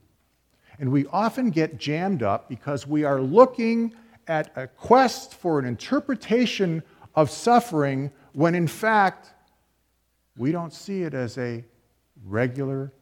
And 0.83 0.91
we 0.91 1.07
often 1.13 1.51
get 1.51 1.79
jammed 1.79 2.25
up 2.25 2.49
because 2.49 2.89
we 2.89 3.05
are 3.05 3.21
looking 3.21 3.95
at 4.27 4.51
a 4.57 4.67
quest 4.67 5.33
for 5.33 5.61
an 5.61 5.65
interpretation 5.65 6.83
of 7.15 7.31
suffering 7.31 8.11
when 8.33 8.57
in 8.57 8.67
fact 8.67 9.33
we 10.37 10.51
don't 10.51 10.73
see 10.73 11.05
it 11.05 11.15
as 11.15 11.39
a 11.39 11.65
regular 12.25 12.93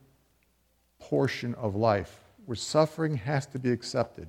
portion 0.99 1.55
of 1.55 1.75
life 1.75 2.21
where 2.45 2.55
suffering 2.55 3.17
has 3.17 3.47
to 3.47 3.59
be 3.59 3.73
accepted 3.73 4.29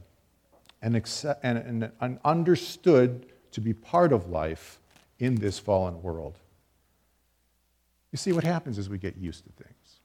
and, 0.82 0.96
accept, 0.96 1.44
and, 1.44 1.58
and, 1.58 1.92
and 2.00 2.20
understood 2.24 3.26
to 3.52 3.60
be 3.60 3.74
part 3.74 4.14
of 4.14 4.30
life 4.30 4.80
in 5.20 5.36
this 5.36 5.60
fallen 5.60 6.02
world. 6.02 6.38
You 8.14 8.18
see, 8.18 8.32
what 8.32 8.46
happens 8.46 8.78
is 8.78 8.88
we 8.88 8.98
get 8.98 9.18
used 9.18 9.44
to 9.44 9.52
things. 9.62 10.00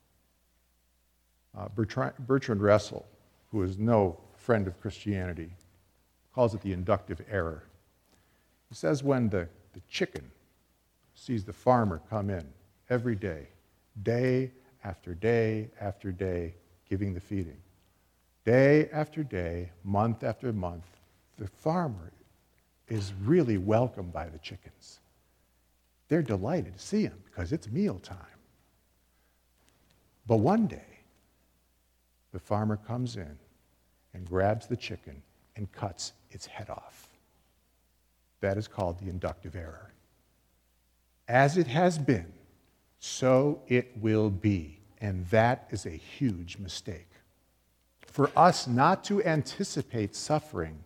Uh, 1.56 1.68
Bertrand, 1.68 2.14
Bertrand 2.18 2.60
Russell, 2.60 3.06
who 3.50 3.62
is 3.62 3.78
no 3.78 4.18
friend 4.36 4.66
of 4.66 4.80
Christianity, 4.80 5.50
calls 6.34 6.54
it 6.54 6.60
the 6.60 6.72
inductive 6.72 7.20
error. 7.30 7.64
He 8.68 8.74
says 8.74 9.02
when 9.02 9.28
the, 9.28 9.48
the 9.72 9.80
chicken 9.88 10.30
sees 11.14 11.44
the 11.44 11.52
farmer 11.52 12.00
come 12.10 12.30
in 12.30 12.46
every 12.90 13.16
day, 13.16 13.48
day 14.02 14.50
after 14.84 15.14
day 15.14 15.70
after 15.80 16.12
day, 16.12 16.54
giving 16.88 17.14
the 17.14 17.20
feeding, 17.20 17.56
Day 18.46 18.88
after 18.92 19.24
day, 19.24 19.72
month 19.82 20.22
after 20.22 20.52
month, 20.52 20.86
the 21.36 21.48
farmer 21.48 22.12
is 22.86 23.12
really 23.24 23.58
welcomed 23.58 24.12
by 24.12 24.28
the 24.28 24.38
chickens. 24.38 25.00
They're 26.08 26.22
delighted 26.22 26.74
to 26.74 26.78
see 26.78 27.02
him 27.02 27.18
because 27.24 27.52
it's 27.52 27.68
mealtime. 27.68 28.16
But 30.28 30.36
one 30.36 30.68
day, 30.68 30.95
the 32.36 32.40
farmer 32.40 32.76
comes 32.76 33.16
in 33.16 33.38
and 34.12 34.28
grabs 34.28 34.66
the 34.66 34.76
chicken 34.76 35.22
and 35.56 35.72
cuts 35.72 36.12
its 36.30 36.44
head 36.44 36.68
off. 36.68 37.08
That 38.42 38.58
is 38.58 38.68
called 38.68 38.98
the 38.98 39.08
inductive 39.08 39.56
error. 39.56 39.90
As 41.28 41.56
it 41.56 41.66
has 41.66 41.96
been, 41.96 42.30
so 42.98 43.62
it 43.68 43.90
will 44.02 44.28
be. 44.28 44.80
And 45.00 45.24
that 45.28 45.66
is 45.70 45.86
a 45.86 45.88
huge 45.88 46.58
mistake. 46.58 47.08
For 48.06 48.30
us 48.36 48.66
not 48.66 49.02
to 49.04 49.24
anticipate 49.24 50.14
suffering 50.14 50.78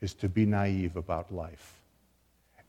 is 0.00 0.14
to 0.14 0.28
be 0.28 0.46
naive 0.46 0.96
about 0.96 1.32
life. 1.32 1.74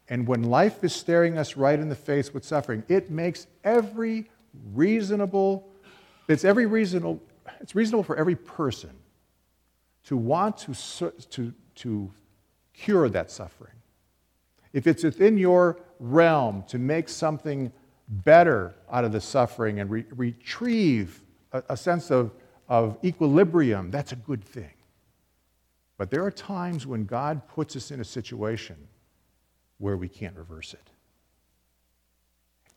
And 0.08 0.28
when 0.28 0.44
life 0.44 0.84
is 0.84 0.94
staring 0.94 1.40
us 1.40 1.58
right 1.58 1.80
in 1.80 1.90
the 1.90 1.96
face 1.96 2.32
with 2.32 2.46
suffering, 2.46 2.84
it 2.90 3.10
makes 3.10 3.48
every 3.64 4.30
reasonable, 4.76 5.68
it's 6.28 6.46
every 6.46 6.68
reasonable, 6.68 7.24
it's 7.60 7.76
reasonable 7.76 8.04
for 8.04 8.16
every 8.16 8.36
person 8.36 8.92
to 10.06 10.18
want 10.18 10.58
to, 10.58 11.12
to, 11.30 11.54
to 11.76 12.12
cure 12.74 13.10
that 13.10 13.32
suffering. 13.32 13.74
If 14.74 14.88
it's 14.88 15.04
within 15.04 15.38
your 15.38 15.80
realm 16.00 16.64
to 16.68 16.78
make 16.78 17.10
something 17.10 17.72
better 18.08 18.76
out 18.92 19.04
of 19.04 19.12
the 19.12 19.22
suffering 19.22 19.80
and 19.80 19.90
re- 19.90 20.06
retrieve 20.12 21.22
a, 21.52 21.64
a 21.70 21.78
sense 21.78 22.12
of 22.12 22.32
of 22.68 22.98
equilibrium, 23.04 23.92
that's 23.92 24.12
a 24.12 24.16
good 24.16 24.44
thing. 24.44 24.74
But 25.98 26.12
there 26.12 26.24
are 26.24 26.32
times 26.32 26.86
when 26.86 27.06
God 27.06 27.48
puts 27.48 27.76
us 27.76 27.92
in 27.92 28.02
a 28.02 28.06
situation 28.06 28.76
where 29.78 29.98
we 29.98 30.08
can't 30.08 30.36
reverse 30.36 30.74
it. 30.74 30.92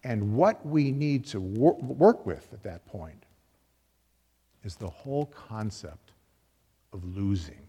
And 0.02 0.34
what 0.34 0.64
we 0.64 0.92
need 0.92 1.26
to 1.26 1.40
wor- 1.40 1.76
work 1.76 2.24
with 2.24 2.48
at 2.52 2.62
that 2.62 2.86
point 2.86 3.24
is 4.64 4.76
the 4.76 4.88
whole 4.88 5.26
concept 5.26 6.12
of 6.92 7.04
losing. 7.16 7.60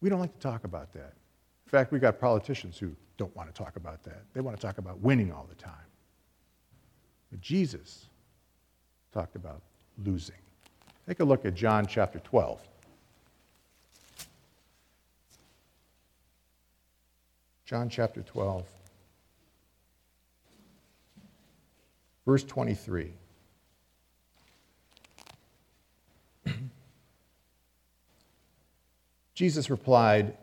We 0.00 0.08
don't 0.08 0.20
like 0.20 0.34
to 0.34 0.40
talk 0.40 0.64
about 0.64 0.92
that. 0.92 1.12
In 1.66 1.70
fact, 1.70 1.92
we've 1.92 2.00
got 2.00 2.18
politicians 2.18 2.78
who 2.78 2.92
don't 3.16 3.34
want 3.36 3.48
to 3.48 3.54
talk 3.54 3.76
about 3.76 4.02
that. 4.02 4.22
They 4.34 4.40
want 4.40 4.56
to 4.56 4.60
talk 4.60 4.78
about 4.78 4.98
winning 5.00 5.32
all 5.32 5.46
the 5.48 5.54
time. 5.54 5.72
But 7.30 7.40
Jesus 7.40 8.06
talked 9.12 9.36
about 9.36 9.62
losing. 10.04 10.36
Take 11.06 11.20
a 11.20 11.24
look 11.24 11.44
at 11.44 11.54
John 11.54 11.86
chapter 11.86 12.18
12. 12.18 12.60
John 17.64 17.88
chapter 17.88 18.20
12, 18.20 18.66
verse 22.26 22.44
23. 22.44 23.14
Jesus 29.42 29.70
replied, 29.70 30.36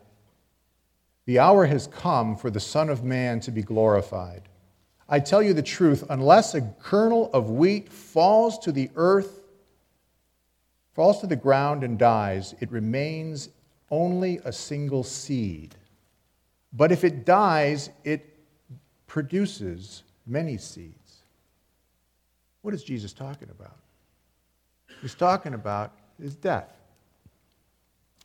The 1.24 1.38
hour 1.38 1.64
has 1.64 1.86
come 1.86 2.36
for 2.36 2.50
the 2.50 2.60
Son 2.60 2.90
of 2.90 3.02
Man 3.02 3.40
to 3.40 3.50
be 3.50 3.62
glorified. 3.62 4.42
I 5.08 5.20
tell 5.20 5.42
you 5.42 5.54
the 5.54 5.62
truth, 5.62 6.04
unless 6.10 6.54
a 6.54 6.60
kernel 6.82 7.30
of 7.32 7.48
wheat 7.48 7.90
falls 7.90 8.58
to 8.58 8.72
the 8.72 8.90
earth, 8.96 9.40
falls 10.92 11.22
to 11.22 11.26
the 11.26 11.34
ground 11.34 11.82
and 11.82 11.98
dies, 11.98 12.54
it 12.60 12.70
remains 12.70 13.48
only 13.90 14.38
a 14.44 14.52
single 14.52 15.02
seed. 15.02 15.74
But 16.70 16.92
if 16.92 17.02
it 17.02 17.24
dies, 17.24 17.88
it 18.04 18.36
produces 19.06 20.02
many 20.26 20.58
seeds. 20.58 21.22
What 22.60 22.74
is 22.74 22.84
Jesus 22.84 23.14
talking 23.14 23.48
about? 23.48 23.78
He's 25.00 25.14
talking 25.14 25.54
about 25.54 25.94
his 26.20 26.34
death. 26.34 26.79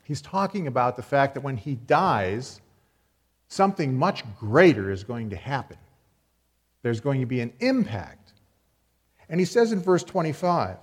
He's 0.06 0.22
talking 0.22 0.68
about 0.68 0.96
the 0.96 1.02
fact 1.02 1.34
that 1.34 1.42
when 1.42 1.58
he 1.58 1.74
dies, 1.74 2.62
something 3.48 3.98
much 3.98 4.24
greater 4.40 4.92
is 4.92 5.04
going 5.04 5.32
to 5.32 5.36
happen. 5.36 5.78
There's 6.84 7.02
going 7.02 7.22
to 7.22 7.26
be 7.26 7.42
an 7.42 7.54
impact. 7.60 8.34
And 9.28 9.40
he 9.40 9.48
says 9.48 9.72
in 9.72 9.82
verse 9.82 10.04
25, 10.04 10.78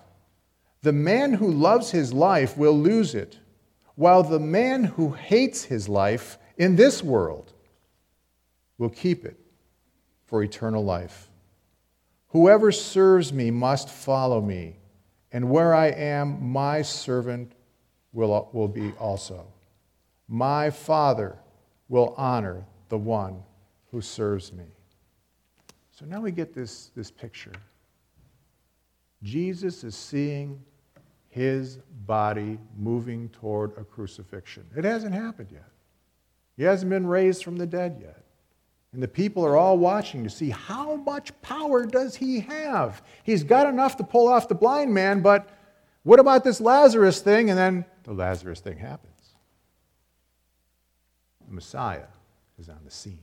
the 0.83 0.93
man 0.93 1.35
who 1.35 1.53
loves 1.53 1.93
his 1.93 2.13
life 2.13 2.57
will 2.57 2.77
lose 2.77 3.15
it, 3.15 3.39
while 3.95 4.25
the 4.25 4.41
man 4.41 4.83
who 4.83 5.13
hates 5.13 5.63
his 5.63 5.89
life 5.89 6.37
in 6.57 6.75
this 6.75 7.05
world 7.05 7.53
will 8.77 8.91
keep 8.91 9.25
it 9.25 9.39
for 10.27 10.43
eternal 10.43 10.85
life. 10.85 11.31
Whoever 12.31 12.73
serves 12.73 13.33
me 13.33 13.53
must 13.53 13.89
follow 13.89 14.41
me, 14.41 14.79
and 15.31 15.49
where 15.49 15.73
I 15.73 15.91
am, 15.91 16.51
my 16.51 16.83
servant 16.83 17.53
will, 18.13 18.49
will 18.53 18.69
be 18.69 18.93
also. 18.99 19.47
My 20.29 20.71
Father 20.71 21.39
will 21.89 22.15
honor 22.17 22.65
the 22.89 22.99
one 22.99 23.43
who 23.91 24.01
serves 24.01 24.53
me. 24.53 24.65
So 25.91 26.07
now 26.07 26.21
we 26.21 26.31
get 26.33 26.55
this, 26.55 26.91
this 26.97 27.11
picture. 27.11 27.53
Jesus 29.23 29.85
is 29.85 29.95
seeing 29.95 30.61
his 31.29 31.79
body 32.07 32.59
moving 32.77 33.29
toward 33.29 33.77
a 33.79 33.85
crucifixion. 33.85 34.65
It 34.77 34.85
hasn't 34.85 35.15
happened 35.15 35.49
yet. 35.53 35.69
He 36.57 36.65
hasn't 36.65 36.91
been 36.91 37.07
raised 37.07 37.45
from 37.45 37.57
the 37.57 37.67
dead 37.67 37.99
yet. 38.01 38.25
And 38.93 39.03
the 39.03 39.09
people 39.09 39.45
are 39.45 39.57
all 39.57 39.79
watching 39.79 40.23
to 40.25 40.31
see 40.31 40.51
how 40.51 40.97
much 40.97 41.33
power 41.41 41.87
does 41.87 42.15
he 42.15 42.41
have? 42.41 43.03
He's 43.25 43.43
got 43.43 43.67
enough 43.67 43.97
to 43.97 44.05
pull 44.05 44.29
off 44.29 44.49
the 44.49 44.55
blind 44.55 44.93
man, 44.93 45.23
but 45.23 45.49
what 46.03 46.21
about 46.21 46.45
this 46.45 46.61
Lazarus 46.61 47.21
thing? 47.21 47.49
And 47.49 47.59
then 47.59 47.85
the 48.05 48.13
Lazarus 48.13 48.61
thing 48.61 48.79
happens. 48.79 49.35
The 51.47 51.55
Messiah 51.55 52.07
is 52.59 52.69
on 52.69 52.81
the 52.85 52.91
scene. 52.91 53.19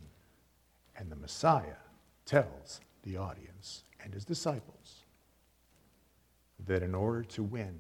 And 0.98 1.12
the 1.12 1.16
Messiah 1.16 1.78
tells 2.26 2.82
the 3.04 3.18
audience 3.18 3.84
and 4.04 4.14
his 4.14 4.26
disciples 4.26 5.06
that 6.68 6.84
in 6.84 6.94
order 6.94 7.24
to 7.24 7.44
win, 7.44 7.80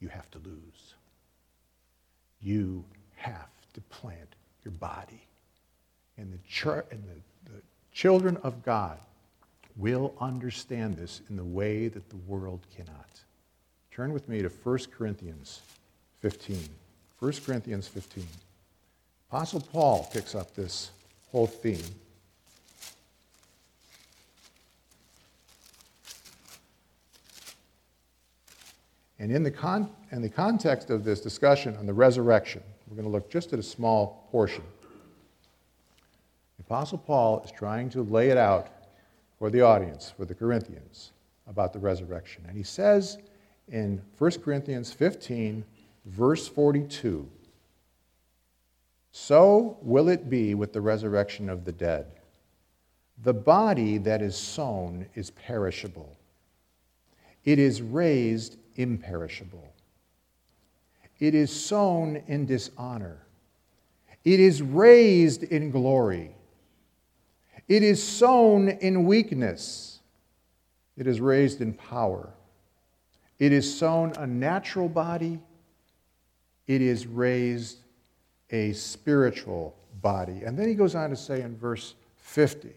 you 0.00 0.08
have 0.08 0.30
to 0.30 0.38
lose. 0.38 0.94
You 2.40 2.84
have 3.16 3.50
to 3.74 3.80
plant 3.82 4.36
your 4.64 4.72
body. 4.72 5.26
And 6.16 6.32
the, 6.32 6.70
and 6.90 7.02
the, 7.04 7.50
the 7.50 7.62
children 7.92 8.36
of 8.38 8.62
God 8.62 8.98
will 9.76 10.14
understand 10.20 10.96
this 10.96 11.20
in 11.28 11.36
the 11.36 11.44
way 11.44 11.88
that 11.88 12.08
the 12.08 12.16
world 12.16 12.66
cannot. 12.74 13.20
Turn 13.90 14.12
with 14.12 14.28
me 14.28 14.42
to 14.42 14.48
1 14.48 14.78
Corinthians 14.96 15.60
15. 16.26 16.58
1 17.20 17.32
Corinthians 17.46 17.86
15. 17.86 18.26
Apostle 19.30 19.60
Paul 19.60 20.10
picks 20.12 20.34
up 20.34 20.56
this 20.56 20.90
whole 21.30 21.46
theme. 21.46 21.78
And 29.20 29.30
in 29.30 29.44
the, 29.44 29.52
con- 29.52 29.88
in 30.10 30.20
the 30.20 30.28
context 30.28 30.90
of 30.90 31.04
this 31.04 31.20
discussion 31.20 31.76
on 31.76 31.86
the 31.86 31.94
resurrection, 31.94 32.64
we're 32.88 32.96
going 32.96 33.06
to 33.06 33.12
look 33.12 33.30
just 33.30 33.52
at 33.52 33.60
a 33.60 33.62
small 33.62 34.26
portion. 34.32 34.64
The 36.58 36.64
Apostle 36.64 36.98
Paul 36.98 37.40
is 37.44 37.52
trying 37.52 37.88
to 37.90 38.02
lay 38.02 38.30
it 38.30 38.36
out 38.36 38.66
for 39.38 39.48
the 39.48 39.60
audience, 39.60 40.12
for 40.16 40.24
the 40.24 40.34
Corinthians, 40.34 41.12
about 41.46 41.72
the 41.72 41.78
resurrection. 41.78 42.42
And 42.48 42.56
he 42.56 42.64
says 42.64 43.18
in 43.68 44.02
1 44.18 44.30
Corinthians 44.42 44.92
15, 44.92 45.64
verse 46.06 46.48
42 46.48 47.28
So 49.10 49.76
will 49.82 50.08
it 50.08 50.30
be 50.30 50.54
with 50.54 50.72
the 50.72 50.80
resurrection 50.80 51.48
of 51.50 51.64
the 51.64 51.72
dead. 51.72 52.06
The 53.22 53.34
body 53.34 53.98
that 53.98 54.22
is 54.22 54.36
sown 54.36 55.06
is 55.14 55.30
perishable, 55.30 56.16
it 57.44 57.58
is 57.58 57.82
raised 57.82 58.56
imperishable. 58.76 59.72
It 61.18 61.34
is 61.34 61.50
sown 61.50 62.22
in 62.26 62.44
dishonor, 62.44 63.26
it 64.24 64.40
is 64.40 64.62
raised 64.62 65.42
in 65.42 65.70
glory. 65.70 66.32
It 67.68 67.82
is 67.82 68.00
sown 68.00 68.68
in 68.68 69.06
weakness, 69.06 69.98
it 70.96 71.06
is 71.06 71.20
raised 71.20 71.60
in 71.60 71.74
power. 71.74 72.30
It 73.38 73.52
is 73.52 73.78
sown 73.78 74.14
a 74.16 74.26
natural 74.26 74.88
body, 74.88 75.40
it 76.66 76.82
is 76.82 77.06
raised 77.06 77.78
a 78.50 78.72
spiritual 78.72 79.76
body. 80.00 80.42
And 80.44 80.58
then 80.58 80.68
he 80.68 80.74
goes 80.74 80.94
on 80.94 81.10
to 81.10 81.16
say 81.16 81.42
in 81.42 81.56
verse 81.56 81.94
50 82.16 82.72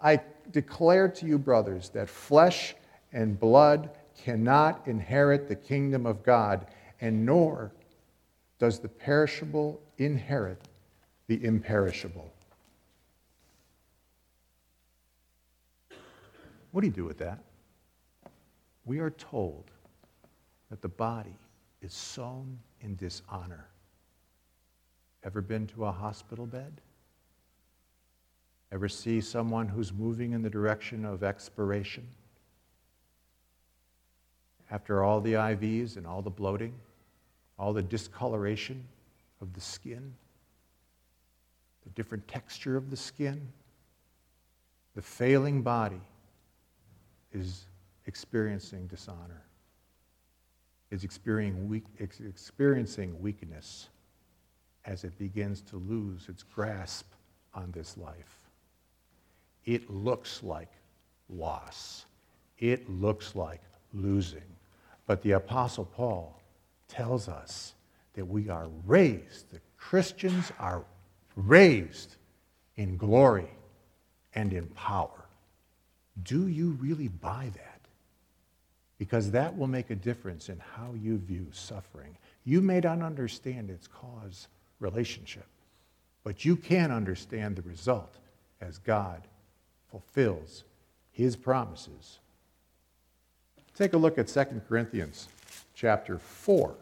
I 0.00 0.20
declare 0.52 1.08
to 1.08 1.26
you, 1.26 1.38
brothers, 1.38 1.88
that 1.90 2.08
flesh 2.08 2.74
and 3.12 3.38
blood 3.38 3.90
cannot 4.16 4.86
inherit 4.86 5.48
the 5.48 5.56
kingdom 5.56 6.06
of 6.06 6.22
God, 6.22 6.66
and 7.00 7.26
nor 7.26 7.72
does 8.58 8.78
the 8.78 8.88
perishable 8.88 9.80
inherit 9.98 10.62
the 11.26 11.44
imperishable. 11.44 12.32
What 16.70 16.82
do 16.82 16.86
you 16.86 16.92
do 16.92 17.04
with 17.04 17.18
that? 17.18 17.38
We 18.84 19.00
are 19.00 19.10
told 19.10 19.64
that 20.70 20.82
the 20.82 20.88
body 20.88 21.34
is 21.82 21.92
sown 21.92 22.58
in 22.82 22.96
dishonor. 22.96 23.66
Ever 25.24 25.40
been 25.40 25.66
to 25.68 25.84
a 25.84 25.92
hospital 25.92 26.46
bed? 26.46 26.80
Ever 28.70 28.88
see 28.88 29.20
someone 29.20 29.68
who's 29.68 29.92
moving 29.92 30.32
in 30.32 30.42
the 30.42 30.50
direction 30.50 31.04
of 31.04 31.22
expiration? 31.22 32.06
After 34.70 35.02
all 35.02 35.20
the 35.20 35.32
IVs 35.32 35.96
and 35.96 36.06
all 36.06 36.22
the 36.22 36.30
bloating, 36.30 36.74
all 37.58 37.72
the 37.72 37.82
discoloration 37.82 38.84
of 39.40 39.54
the 39.54 39.60
skin, 39.60 40.14
the 41.84 41.90
different 41.90 42.28
texture 42.28 42.76
of 42.76 42.90
the 42.90 42.96
skin, 42.96 43.40
the 44.94 45.02
failing 45.02 45.62
body 45.62 46.00
is 47.32 47.64
experiencing 48.06 48.86
dishonor 48.86 49.42
is 50.90 51.04
experiencing, 51.04 53.20
weakness 53.20 53.88
as 54.84 55.04
it 55.04 55.18
begins 55.18 55.60
to 55.60 55.76
lose 55.76 56.28
its 56.28 56.42
grasp 56.42 57.12
on 57.54 57.70
this 57.72 57.96
life. 57.96 58.50
It 59.64 59.90
looks 59.90 60.42
like 60.42 60.70
loss. 61.28 62.06
It 62.58 62.88
looks 62.88 63.34
like 63.34 63.60
losing. 63.92 64.56
But 65.06 65.22
the 65.22 65.32
Apostle 65.32 65.84
Paul 65.84 66.40
tells 66.88 67.28
us 67.28 67.74
that 68.14 68.24
we 68.24 68.48
are 68.48 68.68
raised, 68.86 69.50
the 69.50 69.60
Christians 69.76 70.50
are 70.58 70.84
raised 71.36 72.16
in 72.76 72.96
glory 72.96 73.48
and 74.34 74.52
in 74.52 74.66
power. 74.68 75.26
Do 76.22 76.48
you 76.48 76.70
really 76.80 77.08
buy 77.08 77.50
that? 77.54 77.77
Because 78.98 79.30
that 79.30 79.56
will 79.56 79.68
make 79.68 79.90
a 79.90 79.94
difference 79.94 80.48
in 80.48 80.60
how 80.76 80.92
you 81.00 81.18
view 81.18 81.46
suffering. 81.52 82.16
You 82.44 82.60
may 82.60 82.80
not 82.80 83.00
understand 83.00 83.70
its 83.70 83.86
cause 83.86 84.48
relationship. 84.80 85.46
But 86.24 86.44
you 86.44 86.56
can 86.56 86.90
understand 86.90 87.56
the 87.56 87.62
result 87.62 88.16
as 88.60 88.78
God 88.78 89.22
fulfills 89.90 90.64
his 91.10 91.36
promises. 91.36 92.18
Take 93.74 93.92
a 93.92 93.96
look 93.96 94.18
at 94.18 94.26
2 94.26 94.44
Corinthians 94.68 95.28
chapter 95.74 96.18
4. 96.18 96.74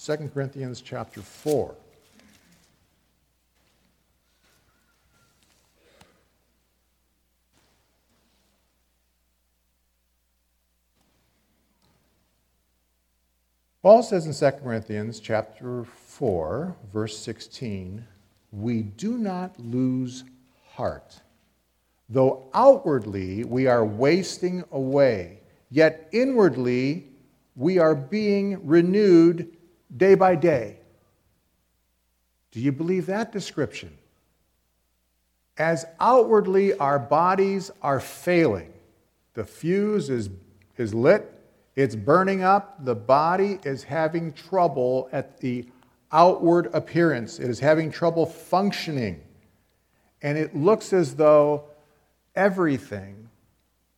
2 0.00 0.16
Corinthians 0.32 0.80
chapter 0.80 1.22
4. 1.22 1.74
Paul 13.88 14.02
says 14.02 14.26
in 14.26 14.34
2 14.34 14.58
Corinthians 14.58 15.18
chapter 15.18 15.84
4, 15.84 16.76
verse 16.92 17.18
16, 17.20 18.06
we 18.52 18.82
do 18.82 19.16
not 19.16 19.58
lose 19.58 20.24
heart. 20.72 21.18
Though 22.06 22.50
outwardly 22.52 23.44
we 23.44 23.66
are 23.66 23.86
wasting 23.86 24.62
away, 24.72 25.40
yet 25.70 26.06
inwardly 26.12 27.06
we 27.56 27.78
are 27.78 27.94
being 27.94 28.66
renewed 28.66 29.56
day 29.96 30.14
by 30.14 30.34
day. 30.34 30.80
Do 32.50 32.60
you 32.60 32.72
believe 32.72 33.06
that 33.06 33.32
description? 33.32 33.96
As 35.56 35.86
outwardly 35.98 36.74
our 36.74 36.98
bodies 36.98 37.70
are 37.80 38.00
failing, 38.00 38.70
the 39.32 39.44
fuse 39.44 40.10
is, 40.10 40.28
is 40.76 40.92
lit, 40.92 41.37
it's 41.78 41.94
burning 41.94 42.42
up, 42.42 42.84
the 42.84 42.96
body 42.96 43.60
is 43.62 43.84
having 43.84 44.32
trouble 44.32 45.08
at 45.12 45.38
the 45.38 45.64
outward 46.10 46.70
appearance, 46.74 47.38
it 47.38 47.48
is 47.48 47.60
having 47.60 47.92
trouble 47.92 48.26
functioning. 48.26 49.20
And 50.20 50.36
it 50.36 50.56
looks 50.56 50.92
as 50.92 51.14
though 51.14 51.66
everything 52.34 53.28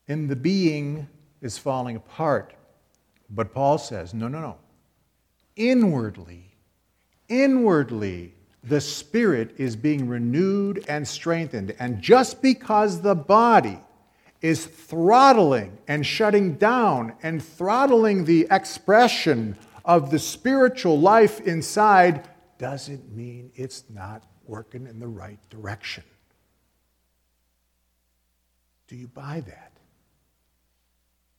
in 0.09 0.29
the 0.29 0.37
being 0.37 1.09
is 1.41 1.57
falling 1.57 1.97
apart. 1.97 2.53
But 3.31 3.55
Paul 3.55 3.79
says, 3.79 4.13
no, 4.13 4.29
no, 4.29 4.43
no. 4.43 4.59
Inwardly, 5.57 6.55
inwardly, 7.31 8.35
the 8.63 8.83
spirit 8.83 9.55
is 9.57 9.75
being 9.75 10.07
renewed 10.07 10.85
and 10.87 11.09
strengthened. 11.09 11.75
And 11.79 12.03
just 12.03 12.43
because 12.43 13.01
the 13.01 13.15
body 13.15 13.79
is 14.41 14.65
throttling 14.65 15.77
and 15.87 16.05
shutting 16.07 16.55
down 16.55 17.15
and 17.23 17.43
throttling 17.43 18.25
the 18.25 18.47
expression 18.51 19.57
of 19.85 20.11
the 20.11 20.19
spiritual 20.19 20.99
life 20.99 21.41
inside 21.41 22.29
doesn't 22.59 23.15
mean 23.15 23.51
it's 23.55 23.85
not 23.91 24.25
working 24.47 24.87
in 24.87 24.99
the 24.99 25.09
right 25.09 25.39
direction. 25.51 26.05
Do 28.89 28.97
you 28.97 29.09
buy 29.09 29.41
that? 29.47 29.73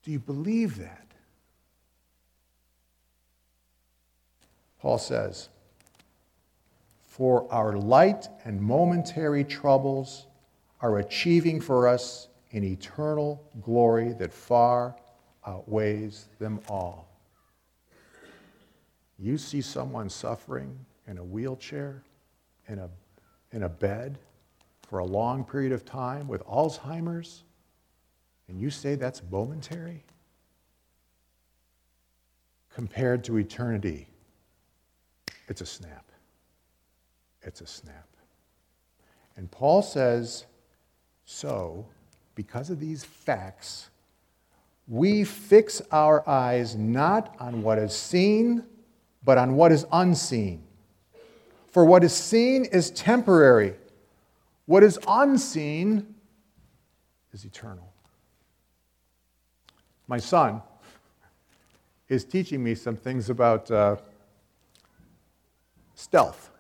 Do 0.04 0.12
you 0.12 0.20
believe 0.20 0.78
that? 0.78 1.08
Paul 4.80 4.98
says, 4.98 5.50
For 7.08 7.52
our 7.52 7.78
light 7.78 8.28
and 8.46 8.60
momentary 8.62 9.44
troubles 9.44 10.26
are 10.82 10.98
achieving 10.98 11.62
for 11.62 11.88
us 11.88 12.28
an 12.52 12.64
eternal 12.64 13.44
glory 13.62 14.14
that 14.14 14.34
far 14.34 14.96
outweighs 15.46 16.28
them 16.40 16.60
all. 16.68 17.08
You 19.18 19.38
see 19.38 19.62
someone 19.62 20.10
suffering 20.10 20.78
in 21.08 21.18
a 21.18 21.24
wheelchair, 21.24 22.04
in 22.68 22.80
a, 22.80 22.90
in 23.52 23.64
a 23.64 23.70
bed 23.70 24.18
for 24.88 25.00
a 25.00 25.06
long 25.06 25.44
period 25.44 25.72
of 25.72 25.86
time 25.86 26.28
with 26.28 26.44
Alzheimer's, 26.46 27.44
and 28.48 28.60
you 28.60 28.70
say 28.70 28.96
that's 28.96 29.22
momentary? 29.32 30.04
Compared 32.74 33.24
to 33.26 33.38
eternity, 33.38 34.08
it's 35.48 35.62
a 35.62 35.66
snap. 35.66 36.12
It's 37.42 37.62
a 37.62 37.68
snap. 37.68 38.08
And 39.38 39.50
Paul 39.50 39.82
says, 39.82 40.46
so, 41.26 41.86
because 42.36 42.70
of 42.70 42.80
these 42.80 43.04
facts, 43.04 43.90
we 44.88 45.24
fix 45.24 45.82
our 45.92 46.28
eyes 46.28 46.76
not 46.76 47.36
on 47.40 47.64
what 47.64 47.78
is 47.78 47.96
seen, 47.96 48.64
but 49.24 49.38
on 49.38 49.56
what 49.56 49.72
is 49.72 49.86
unseen. 49.92 50.64
For 51.70 51.86
what 51.86 52.04
is 52.04 52.14
seen 52.14 52.66
is 52.66 52.92
temporary, 52.92 53.76
what 54.66 54.84
is 54.84 55.00
unseen 55.08 56.16
is 57.32 57.46
eternal. 57.46 57.94
My 60.08 60.18
son 60.18 60.62
is 62.10 62.26
teaching 62.26 62.62
me 62.62 62.76
some 62.76 62.98
things 62.98 63.30
about 63.30 63.72
uh, 63.72 63.96
stealth. 65.96 66.51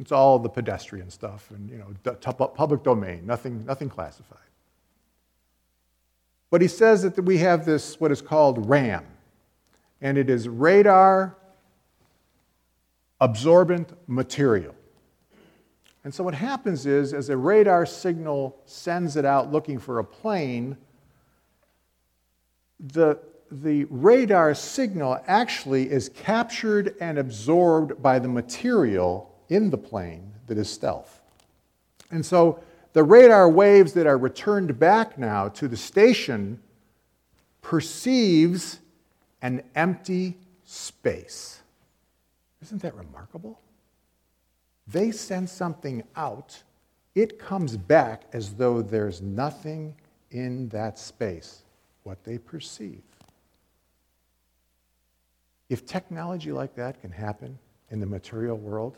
It's 0.00 0.12
all 0.12 0.38
the 0.38 0.48
pedestrian 0.48 1.10
stuff 1.10 1.50
and 1.50 1.68
you 1.68 1.78
know 1.78 2.14
public 2.14 2.82
domain, 2.82 3.26
nothing, 3.26 3.64
nothing 3.66 3.88
classified. 3.88 4.38
But 6.50 6.60
he 6.60 6.68
says 6.68 7.02
that 7.02 7.18
we 7.20 7.38
have 7.38 7.64
this 7.64 8.00
what 8.00 8.10
is 8.10 8.22
called 8.22 8.68
RAM, 8.68 9.04
and 10.00 10.18
it 10.18 10.30
is 10.30 10.48
radar 10.48 11.36
absorbent 13.20 13.92
material. 14.08 14.74
And 16.04 16.12
so 16.12 16.24
what 16.24 16.34
happens 16.34 16.86
is, 16.86 17.14
as 17.14 17.28
a 17.28 17.36
radar 17.36 17.86
signal 17.86 18.60
sends 18.66 19.16
it 19.16 19.24
out 19.24 19.52
looking 19.52 19.78
for 19.78 20.00
a 20.00 20.04
plane, 20.04 20.76
the, 22.80 23.20
the 23.52 23.84
radar 23.84 24.54
signal 24.54 25.22
actually 25.28 25.88
is 25.88 26.08
captured 26.08 26.96
and 27.00 27.18
absorbed 27.18 28.02
by 28.02 28.18
the 28.18 28.26
material 28.26 29.31
in 29.52 29.70
the 29.70 29.78
plane 29.78 30.32
that 30.46 30.56
is 30.56 30.68
stealth. 30.70 31.20
And 32.10 32.24
so 32.24 32.62
the 32.92 33.04
radar 33.04 33.48
waves 33.48 33.92
that 33.94 34.06
are 34.06 34.18
returned 34.18 34.78
back 34.78 35.18
now 35.18 35.48
to 35.48 35.68
the 35.68 35.76
station 35.76 36.60
perceives 37.60 38.80
an 39.40 39.62
empty 39.74 40.38
space. 40.64 41.60
Isn't 42.62 42.80
that 42.82 42.94
remarkable? 42.94 43.60
They 44.86 45.10
send 45.10 45.48
something 45.48 46.02
out, 46.16 46.62
it 47.14 47.38
comes 47.38 47.76
back 47.76 48.22
as 48.32 48.54
though 48.54 48.82
there's 48.82 49.20
nothing 49.20 49.94
in 50.30 50.68
that 50.70 50.98
space, 50.98 51.62
what 52.04 52.24
they 52.24 52.38
perceive. 52.38 53.02
If 55.68 55.86
technology 55.86 56.52
like 56.52 56.74
that 56.74 57.00
can 57.00 57.10
happen 57.10 57.58
in 57.90 58.00
the 58.00 58.06
material 58.06 58.56
world, 58.56 58.96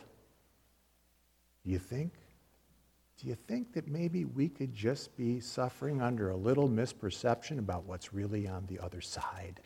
do 1.65 1.71
you 1.71 1.79
think? 1.79 2.13
Do 3.21 3.29
you 3.29 3.37
think 3.47 3.73
that 3.73 3.89
maybe 3.89 4.25
we 4.25 4.49
could 4.49 4.75
just 4.75 5.17
be 5.17 5.41
suffering 5.41 6.03
under 6.03 6.31
a 6.31 6.37
little 6.37 6.69
misperception 6.69 7.59
about 7.59 7.85
what's 7.85 8.13
really 8.13 8.47
on 8.47 8.67
the 8.67 8.79
other 8.81 9.01
side? 9.01 9.61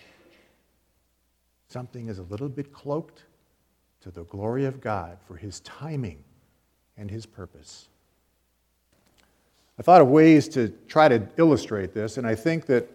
Something 1.69 2.09
is 2.09 2.19
a 2.19 2.23
little 2.25 2.49
bit 2.49 2.73
cloaked 2.73 3.25
to 4.03 4.11
the 4.11 4.25
glory 4.25 4.65
of 4.65 4.81
God 4.81 5.19
for 5.27 5.37
his 5.37 5.61
timing 5.61 6.23
and 6.97 7.11
his 7.11 7.27
purpose. 7.27 7.89
I 9.79 9.83
thought 9.83 10.01
of 10.01 10.09
ways 10.09 10.49
to 10.51 10.69
try 10.89 11.09
to 11.09 11.27
illustrate 11.37 11.95
this, 11.95 12.17
and 12.17 12.27
I 12.27 12.35
think 12.35 12.67
that 12.67 12.89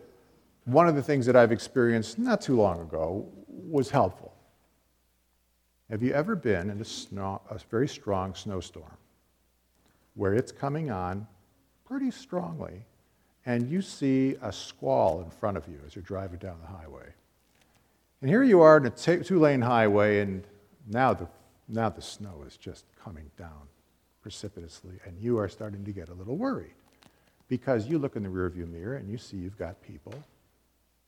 one 0.66 0.88
of 0.88 0.96
the 0.96 1.04
things 1.04 1.26
that 1.26 1.36
I've 1.36 1.52
experienced 1.52 2.20
not 2.20 2.42
too 2.42 2.56
long 2.56 2.82
ago 2.82 3.26
was 3.48 3.90
helpful. 3.90 4.34
Have 5.94 6.02
you 6.02 6.12
ever 6.14 6.36
been 6.36 6.72
in 6.72 6.82
a, 6.82 6.86
snow, 6.86 7.40
a 7.52 7.60
very 7.70 7.88
strong 7.88 8.34
snowstorm 8.34 8.98
where 10.16 10.34
it's 10.34 10.52
coming 10.52 10.90
on 10.90 11.28
pretty 11.86 12.10
strongly, 12.10 12.84
and 13.46 13.70
you 13.70 13.80
see 13.84 14.36
a 14.42 14.52
squall 14.52 15.22
in 15.22 15.30
front 15.30 15.56
of 15.56 15.68
you 15.68 15.80
as 15.86 15.96
you're 15.96 16.02
driving 16.02 16.40
down 16.40 16.58
the 16.62 16.68
highway? 16.68 17.14
And 18.22 18.30
here 18.32 18.42
you 18.42 18.62
are 18.62 18.78
in 18.78 18.88
a 18.88 18.90
two 18.90 19.40
lane 19.40 19.62
highway, 19.62 20.22
and 20.22 20.44
now 20.88 21.14
the, 21.14 21.28
now 21.70 21.90
the 21.90 22.02
snow 22.02 22.44
is 22.48 22.58
just 22.58 22.86
coming 23.00 23.30
down 23.38 23.68
precipitously, 24.24 24.96
and 25.06 25.16
you 25.20 25.38
are 25.38 25.48
starting 25.48 25.86
to 25.86 25.92
get 25.92 26.10
a 26.10 26.14
little 26.16 26.38
worried 26.38 26.74
because 27.50 27.86
you 27.86 28.00
look 28.00 28.16
in 28.16 28.24
the 28.24 28.30
rearview 28.30 28.68
mirror 28.68 28.96
and 28.96 29.12
you 29.12 29.20
see 29.20 29.38
you've 29.38 29.60
got 29.60 29.80
people. 29.84 30.16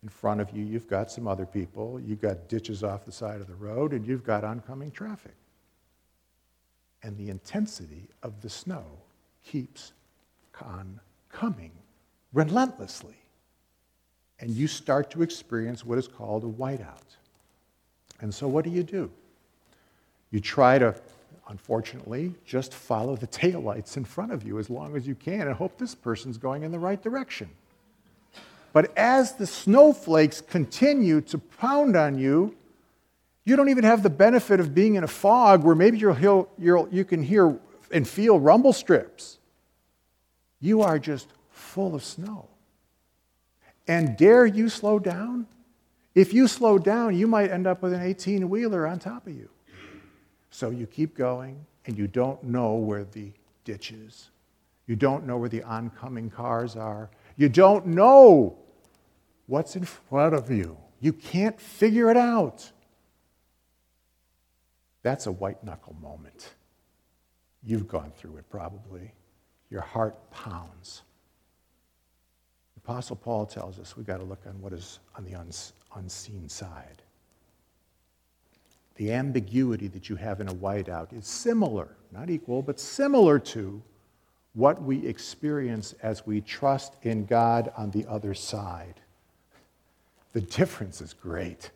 In 0.06 0.10
front 0.10 0.40
of 0.40 0.52
you, 0.52 0.64
you've 0.64 0.88
got 0.88 1.10
some 1.10 1.28
other 1.28 1.48
people. 1.48 2.00
You've 2.00 2.22
got 2.22 2.48
ditches 2.48 2.84
off 2.84 3.06
the 3.06 3.12
side 3.12 3.42
of 3.42 3.48
the 3.48 3.56
road, 3.56 3.92
and 3.92 4.06
you've 4.06 4.24
got 4.24 4.44
oncoming 4.44 4.92
traffic. 4.92 5.34
And 7.02 7.18
the 7.18 7.32
intensity 7.32 8.08
of 8.22 8.40
the 8.40 8.50
snow 8.50 8.86
keeps 9.44 9.94
on 10.62 11.00
coming 11.30 11.72
relentlessly. 12.34 13.16
And 14.40 14.52
you 14.52 14.68
start 14.68 15.10
to 15.10 15.24
experience 15.24 15.84
what 15.84 15.98
is 15.98 16.08
called 16.08 16.44
a 16.44 16.48
whiteout. 16.48 17.18
And 18.22 18.32
so, 18.32 18.48
what 18.48 18.64
do 18.64 18.70
you 18.70 18.84
do? 18.84 19.10
You 20.30 20.40
try 20.40 20.78
to 20.78 20.94
unfortunately, 21.48 22.34
just 22.46 22.74
follow 22.74 23.16
the 23.16 23.28
taillights 23.28 23.98
in 23.98 24.06
front 24.06 24.32
of 24.32 24.44
you 24.44 24.60
as 24.60 24.70
long 24.70 24.96
as 24.96 25.08
you 25.08 25.16
can 25.16 25.42
and 25.42 25.56
hope 25.56 25.78
this 25.78 25.96
person's 25.96 26.38
going 26.38 26.62
in 26.62 26.72
the 26.72 26.80
right 26.80 27.02
direction. 27.02 27.50
But 28.76 28.92
as 28.98 29.36
the 29.36 29.48
snowflakes 29.48 30.42
continue 30.42 31.22
to 31.22 31.38
pound 31.38 31.96
on 31.96 32.20
you, 32.20 32.58
you 33.46 33.56
don't 33.56 33.70
even 33.70 33.86
have 33.86 34.04
the 34.04 34.10
benefit 34.10 34.60
of 34.60 34.76
being 34.76 34.96
in 34.96 35.06
a 35.06 35.08
fog 35.08 35.64
where 35.64 35.76
maybe 35.76 35.98
you'll, 35.98 36.50
you'll, 36.60 36.90
you 36.92 37.06
can 37.06 37.24
hear 37.24 37.58
and 37.90 38.06
feel 38.06 38.38
rumble 38.38 38.74
strips. 38.74 39.38
You 40.60 40.82
are 40.82 41.00
just 41.00 41.30
full 41.52 41.96
of 41.96 42.04
snow. 42.04 42.50
And 43.88 44.18
dare 44.18 44.46
you 44.46 44.68
slow 44.68 45.00
down? 45.00 45.48
If 46.14 46.34
you 46.34 46.46
slow 46.46 46.78
down, 46.78 47.16
you 47.16 47.28
might 47.28 47.52
end 47.52 47.68
up 47.68 47.82
with 47.82 47.94
an 47.94 48.02
18 48.02 48.50
wheeler 48.50 48.86
on 48.86 49.00
top 49.00 49.26
of 49.26 49.38
you. 49.38 49.48
So 50.50 50.70
you 50.70 50.86
keep 50.86 51.16
going, 51.16 51.66
and 51.86 51.98
you 51.98 52.08
don't 52.08 52.44
know 52.44 52.74
where 52.74 53.06
the 53.06 53.32
ditch 53.64 53.94
is. 53.94 54.32
You 54.86 54.98
don't 54.98 55.26
know 55.26 55.38
where 55.38 55.48
the 55.48 55.64
oncoming 55.64 56.30
cars 56.30 56.76
are. 56.76 57.10
You 57.38 57.48
don't 57.48 57.88
know 57.88 58.58
what's 59.48 59.76
in 59.76 59.86
front 59.86 60.34
of 60.34 60.50
you. 60.52 60.78
You 61.00 61.14
can't 61.14 61.60
figure 61.60 62.10
it 62.10 62.18
out. 62.18 62.72
That's 65.04 65.28
a 65.28 65.32
white 65.32 65.64
knuckle 65.64 65.96
moment. 66.02 66.54
You've 67.64 67.88
gone 67.88 68.12
through 68.18 68.38
it 68.38 68.50
probably. 68.50 69.12
Your 69.70 69.82
heart 69.82 70.32
pounds. 70.32 71.04
The 72.76 72.82
Apostle 72.92 73.16
Paul 73.16 73.46
tells 73.46 73.80
us 73.80 73.96
we've 73.98 74.06
got 74.06 74.18
to 74.18 74.24
look 74.24 74.42
on 74.48 74.60
what 74.62 74.74
is 74.74 75.00
on 75.16 75.26
the 75.26 75.36
uns- 75.36 75.74
unseen 75.96 76.50
side. 76.50 77.02
The 78.96 79.12
ambiguity 79.12 79.88
that 79.90 80.10
you 80.10 80.16
have 80.16 80.40
in 80.40 80.48
a 80.48 80.54
whiteout 80.54 81.12
is 81.12 81.28
similar, 81.28 81.90
not 82.12 82.30
equal, 82.30 82.62
but 82.62 82.80
similar 82.80 83.40
to 83.40 83.82
what 84.54 84.82
we 84.82 85.06
experience 85.06 85.94
as 86.02 86.26
we 86.26 86.40
trust 86.40 86.96
in 87.04 87.26
God 87.26 87.72
on 87.76 87.92
the 87.92 88.06
other 88.08 88.34
side. 88.34 89.02
The 90.36 90.42
difference 90.42 91.00
is 91.00 91.14
great. 91.14 91.72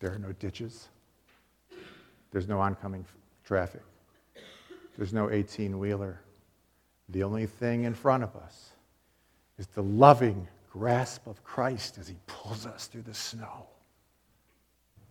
There 0.00 0.12
are 0.12 0.18
no 0.18 0.32
ditches. 0.32 0.88
There's 2.32 2.48
no 2.48 2.58
oncoming 2.58 3.04
traffic. 3.44 3.82
There's 4.96 5.12
no 5.12 5.30
18 5.30 5.78
wheeler. 5.78 6.20
The 7.10 7.22
only 7.22 7.46
thing 7.46 7.84
in 7.84 7.94
front 7.94 8.24
of 8.24 8.34
us 8.34 8.70
is 9.58 9.68
the 9.68 9.82
loving 9.84 10.48
grasp 10.72 11.28
of 11.28 11.44
Christ 11.44 11.98
as 11.98 12.08
he 12.08 12.16
pulls 12.26 12.66
us 12.66 12.88
through 12.88 13.02
the 13.02 13.14
snow 13.14 13.68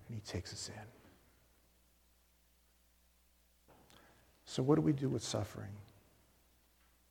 and 0.09 0.15
he 0.15 0.21
takes 0.29 0.51
us 0.51 0.67
in. 0.67 0.83
So, 4.43 4.61
what 4.61 4.75
do 4.75 4.81
we 4.81 4.91
do 4.91 5.07
with 5.07 5.23
suffering? 5.23 5.71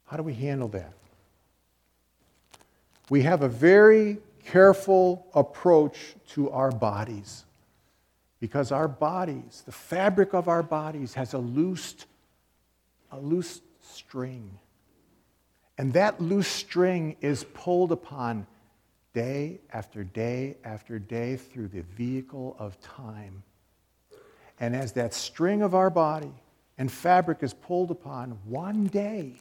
How 0.04 0.18
do 0.18 0.22
we 0.22 0.34
handle 0.34 0.68
that? 0.68 0.92
We 3.08 3.22
have 3.22 3.42
a 3.42 3.48
very 3.48 4.18
careful 4.44 5.26
approach 5.34 6.14
to 6.30 6.50
our 6.50 6.70
bodies 6.70 7.44
because 8.40 8.72
our 8.72 8.88
bodies, 8.88 9.62
the 9.64 9.72
fabric 9.72 10.34
of 10.34 10.48
our 10.48 10.62
bodies, 10.62 11.14
has 11.14 11.32
a 11.32 11.38
loose, 11.38 11.94
a 13.12 13.18
loose 13.18 13.60
string. 13.80 14.58
And 15.78 15.92
that 15.92 16.20
loose 16.20 16.48
string 16.48 17.16
is 17.20 17.44
pulled 17.54 17.92
upon 17.92 18.46
day 19.14 19.60
after 19.72 20.04
day 20.04 20.56
after 20.64 20.98
day 20.98 21.36
through 21.36 21.68
the 21.68 21.82
vehicle 21.82 22.56
of 22.58 22.80
time. 22.80 23.42
And 24.58 24.74
as 24.74 24.92
that 24.92 25.14
string 25.14 25.62
of 25.62 25.74
our 25.74 25.90
body 25.90 26.32
and 26.76 26.90
fabric 26.90 27.38
is 27.42 27.54
pulled 27.54 27.90
upon, 27.90 28.38
one 28.44 28.86
day 28.86 29.34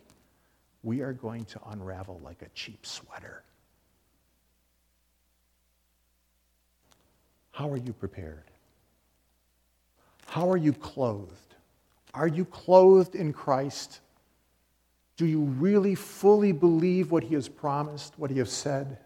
we 0.84 1.01
are 1.01 1.13
going 1.13 1.45
to 1.45 1.60
unravel 1.67 2.21
like 2.23 2.41
a 2.41 2.49
cheap 2.54 2.86
sweater. 2.86 3.43
How 7.55 7.71
are 7.71 7.77
you 7.77 7.93
prepared? 7.93 8.43
How 10.27 10.51
are 10.51 10.57
you 10.57 10.73
clothed? 10.73 11.55
Are 12.13 12.27
you 12.27 12.43
clothed 12.43 13.15
in 13.15 13.31
Christ? 13.31 14.01
Do 15.15 15.25
you 15.25 15.39
really 15.39 15.95
fully 15.95 16.51
believe 16.51 17.11
what 17.11 17.23
he 17.23 17.33
has 17.35 17.47
promised, 17.47 18.19
what 18.19 18.29
he 18.29 18.39
has 18.39 18.51
said? 18.51 18.97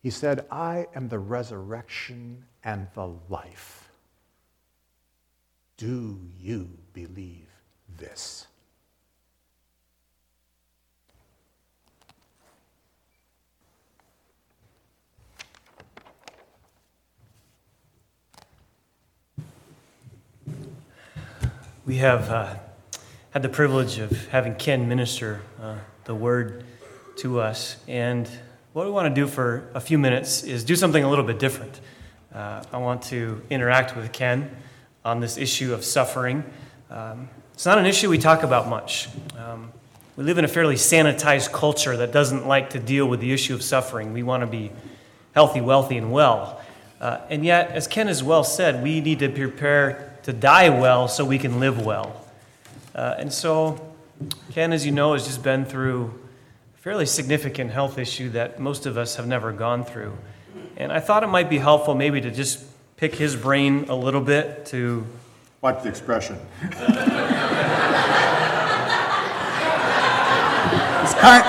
He 0.00 0.10
said, 0.10 0.46
I 0.48 0.86
am 0.94 1.08
the 1.08 1.18
resurrection 1.18 2.44
and 2.62 2.86
the 2.94 3.10
life. 3.28 3.90
Do 5.76 6.20
you 6.38 6.70
believe 6.92 7.48
this? 7.98 8.46
We 21.84 21.96
have 21.96 22.30
uh, 22.30 22.54
had 23.30 23.42
the 23.42 23.48
privilege 23.48 23.98
of 23.98 24.28
having 24.28 24.54
Ken 24.54 24.88
minister 24.88 25.40
uh, 25.60 25.78
the 26.04 26.14
word 26.14 26.62
to 27.16 27.40
us. 27.40 27.76
And 27.88 28.30
what 28.72 28.86
we 28.86 28.92
want 28.92 29.12
to 29.12 29.20
do 29.20 29.26
for 29.26 29.68
a 29.74 29.80
few 29.80 29.98
minutes 29.98 30.44
is 30.44 30.62
do 30.62 30.76
something 30.76 31.02
a 31.02 31.10
little 31.10 31.24
bit 31.24 31.40
different. 31.40 31.80
Uh, 32.32 32.62
I 32.72 32.78
want 32.78 33.02
to 33.04 33.42
interact 33.50 33.96
with 33.96 34.12
Ken 34.12 34.48
on 35.04 35.18
this 35.18 35.36
issue 35.36 35.74
of 35.74 35.84
suffering. 35.84 36.44
Um, 36.88 37.28
it's 37.52 37.66
not 37.66 37.78
an 37.78 37.86
issue 37.86 38.08
we 38.08 38.18
talk 38.18 38.44
about 38.44 38.68
much. 38.68 39.08
Um, 39.36 39.72
we 40.16 40.22
live 40.22 40.38
in 40.38 40.44
a 40.44 40.48
fairly 40.48 40.76
sanitized 40.76 41.50
culture 41.50 41.96
that 41.96 42.12
doesn't 42.12 42.46
like 42.46 42.70
to 42.70 42.78
deal 42.78 43.06
with 43.06 43.18
the 43.18 43.32
issue 43.32 43.54
of 43.54 43.62
suffering. 43.64 44.12
We 44.12 44.22
want 44.22 44.42
to 44.42 44.46
be 44.46 44.70
healthy, 45.34 45.60
wealthy, 45.60 45.96
and 45.96 46.12
well. 46.12 46.60
Uh, 47.00 47.18
and 47.28 47.44
yet, 47.44 47.72
as 47.72 47.88
Ken 47.88 48.06
has 48.06 48.22
well 48.22 48.44
said, 48.44 48.84
we 48.84 49.00
need 49.00 49.18
to 49.18 49.28
prepare 49.28 50.11
to 50.24 50.32
die 50.32 50.68
well 50.68 51.08
so 51.08 51.24
we 51.24 51.38
can 51.38 51.60
live 51.60 51.84
well. 51.84 52.24
Uh, 52.94 53.16
and 53.18 53.32
so, 53.32 53.94
Ken, 54.50 54.72
as 54.72 54.86
you 54.86 54.92
know, 54.92 55.14
has 55.14 55.24
just 55.26 55.42
been 55.42 55.64
through 55.64 56.12
a 56.74 56.78
fairly 56.78 57.06
significant 57.06 57.70
health 57.70 57.98
issue 57.98 58.28
that 58.30 58.60
most 58.60 58.86
of 58.86 58.96
us 58.96 59.16
have 59.16 59.26
never 59.26 59.52
gone 59.52 59.84
through. 59.84 60.16
And 60.76 60.92
I 60.92 61.00
thought 61.00 61.22
it 61.22 61.28
might 61.28 61.50
be 61.50 61.58
helpful 61.58 61.94
maybe 61.94 62.20
to 62.20 62.30
just 62.30 62.64
pick 62.96 63.14
his 63.14 63.36
brain 63.36 63.86
a 63.88 63.96
little 63.96 64.20
bit 64.20 64.66
to. 64.66 65.04
Watch 65.60 65.82
the 65.82 65.88
expression. 65.88 66.38
it's 66.62 66.74
kind, 71.14 71.44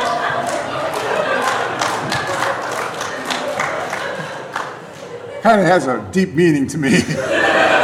kind 5.42 5.62
of 5.62 5.68
has 5.68 5.88
a 5.88 6.08
deep 6.12 6.34
meaning 6.34 6.68
to 6.68 6.78
me. 6.78 7.00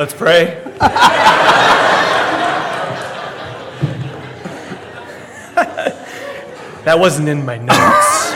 Let's 0.00 0.14
pray. 0.14 0.58
that 6.86 6.96
wasn't 6.98 7.28
in 7.28 7.44
my 7.44 7.58
notes. 7.58 8.32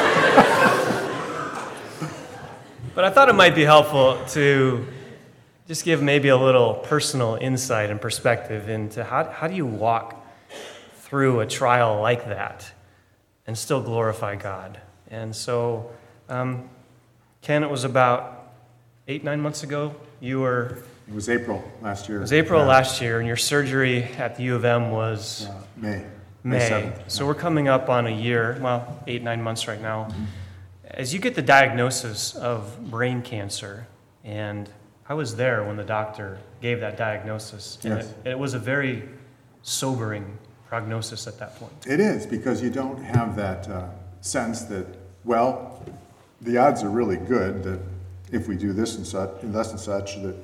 but 2.95 3.07
I 3.07 3.11
thought 3.11 3.31
it 3.31 3.35
might 3.35 3.55
be 3.55 3.65
helpful 3.65 4.23
to 4.33 4.87
just 5.67 5.87
give 5.87 6.03
maybe 6.03 6.29
a 6.29 6.37
little 6.37 6.75
personal 6.75 7.37
insight 7.37 7.89
and 7.89 7.99
perspective 7.99 8.69
into 8.69 9.03
how, 9.03 9.25
how 9.25 9.49
do 9.49 9.55
you 9.55 9.65
walk 9.65 10.23
through 10.97 11.41
a 11.41 11.47
trial 11.47 11.99
like 11.99 12.27
that 12.27 12.71
and 13.47 13.57
still 13.57 13.81
glorify 13.81 14.37
God. 14.37 14.79
And 15.11 15.35
so, 15.35 15.91
um, 16.29 16.69
Ken, 17.41 17.63
it 17.63 17.71
was 17.71 17.85
about 17.85 18.53
eight, 19.09 19.25
nine 19.25 19.41
months 19.41 19.63
ago. 19.63 19.95
You 20.21 20.41
were 20.41 20.83
it 21.07 21.15
was 21.15 21.29
April 21.29 21.63
last 21.83 22.09
year. 22.09 22.19
It 22.19 22.23
was 22.23 22.33
April 22.33 22.61
yeah. 22.61 22.69
last 22.69 23.01
year, 23.01 23.19
and 23.19 23.27
your 23.27 23.37
surgery 23.37 24.05
at 24.05 24.37
the 24.37 24.45
U 24.45 24.55
of 24.57 24.65
M 24.65 24.91
was 24.91 25.47
uh, 25.47 25.63
May. 25.77 26.05
May. 26.43 26.59
May 26.59 26.93
so 27.09 27.27
we're 27.27 27.35
coming 27.35 27.69
up 27.69 27.89
on 27.89 28.07
a 28.07 28.11
year, 28.11 28.59
well, 28.61 29.03
eight, 29.07 29.23
nine 29.23 29.43
months 29.43 29.67
right 29.67 29.81
now. 29.81 30.05
Mm-hmm. 30.05 30.25
As 30.91 31.13
you 31.13 31.19
get 31.19 31.35
the 31.35 31.43
diagnosis 31.43 32.35
of 32.35 32.91
brain 32.91 33.23
cancer, 33.23 33.87
and 34.23 34.69
I 35.09 35.15
was 35.15 35.37
there 35.37 35.65
when 35.65 35.77
the 35.77 35.85
doctor 35.85 36.39
gave 36.63 36.81
that 36.81 36.97
diagnosis, 36.97 37.79
and 37.85 37.99
yes. 37.99 38.15
it, 38.25 38.31
it 38.31 38.39
was 38.39 38.55
a 38.55 38.59
very 38.59 39.09
sobering 39.63 40.39
prognosis 40.69 41.27
at 41.27 41.39
that 41.39 41.57
point. 41.57 41.73
It 41.87 42.01
is, 42.01 42.27
because 42.27 42.63
you 42.63 42.71
don't 42.71 43.03
have 43.03 43.37
that 43.37 43.69
uh, 43.69 43.89
sense 44.21 44.63
that, 44.65 44.87
well, 45.25 45.83
the 46.41 46.57
odds 46.59 46.83
are 46.83 46.91
really 46.91 47.17
good 47.17 47.63
that 47.65 47.81
if 48.33 48.49
we 48.49 48.57
do 48.57 48.73
this 48.73 48.97
and 48.97 49.07
such, 49.07 49.43
and 49.43 49.55
thus 49.55 49.71
and 49.71 49.81
such, 49.81 50.23
that 50.23 50.37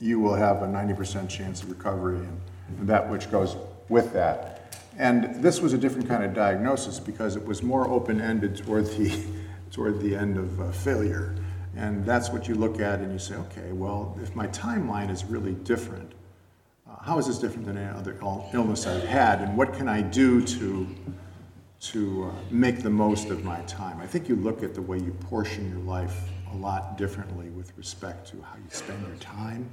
you 0.00 0.18
will 0.18 0.34
have 0.34 0.62
a 0.62 0.66
90% 0.66 1.28
chance 1.28 1.62
of 1.62 1.70
recovery 1.70 2.18
and, 2.18 2.40
and 2.78 2.88
that 2.88 3.08
which 3.08 3.30
goes 3.30 3.56
with 3.88 4.12
that. 4.12 4.56
And 4.98 5.42
this 5.42 5.60
was 5.60 5.72
a 5.72 5.78
different 5.78 6.08
kind 6.08 6.24
of 6.24 6.34
diagnosis 6.34 6.98
because 6.98 7.36
it 7.36 7.44
was 7.44 7.62
more 7.62 7.88
open-ended 7.88 8.56
toward 8.56 8.86
the, 8.86 9.24
toward 9.70 10.00
the 10.00 10.14
end 10.14 10.36
of 10.36 10.60
uh, 10.60 10.72
failure. 10.72 11.34
And 11.76 12.04
that's 12.04 12.30
what 12.30 12.48
you 12.48 12.54
look 12.54 12.80
at 12.80 13.00
and 13.00 13.12
you 13.12 13.18
say, 13.18 13.34
okay, 13.34 13.72
well, 13.72 14.18
if 14.22 14.34
my 14.34 14.48
timeline 14.48 15.10
is 15.10 15.24
really 15.24 15.52
different, 15.52 16.12
uh, 16.88 17.02
how 17.02 17.18
is 17.18 17.26
this 17.26 17.38
different 17.38 17.66
than 17.66 17.78
any 17.78 17.96
other 17.96 18.18
illness 18.52 18.86
I've 18.86 19.04
had? 19.04 19.40
And 19.40 19.56
what 19.56 19.72
can 19.74 19.88
I 19.88 20.02
do 20.02 20.44
to, 20.44 20.86
to 21.80 22.24
uh, 22.24 22.34
make 22.50 22.82
the 22.82 22.90
most 22.90 23.28
of 23.28 23.44
my 23.44 23.60
time? 23.62 24.00
I 24.00 24.06
think 24.06 24.28
you 24.28 24.36
look 24.36 24.62
at 24.62 24.74
the 24.74 24.82
way 24.82 24.98
you 24.98 25.12
portion 25.12 25.70
your 25.70 25.80
life 25.80 26.28
a 26.52 26.56
lot 26.56 26.98
differently 26.98 27.48
with 27.50 27.72
respect 27.78 28.28
to 28.30 28.42
how 28.42 28.56
you 28.56 28.70
spend 28.70 29.00
your 29.06 29.16
time. 29.16 29.70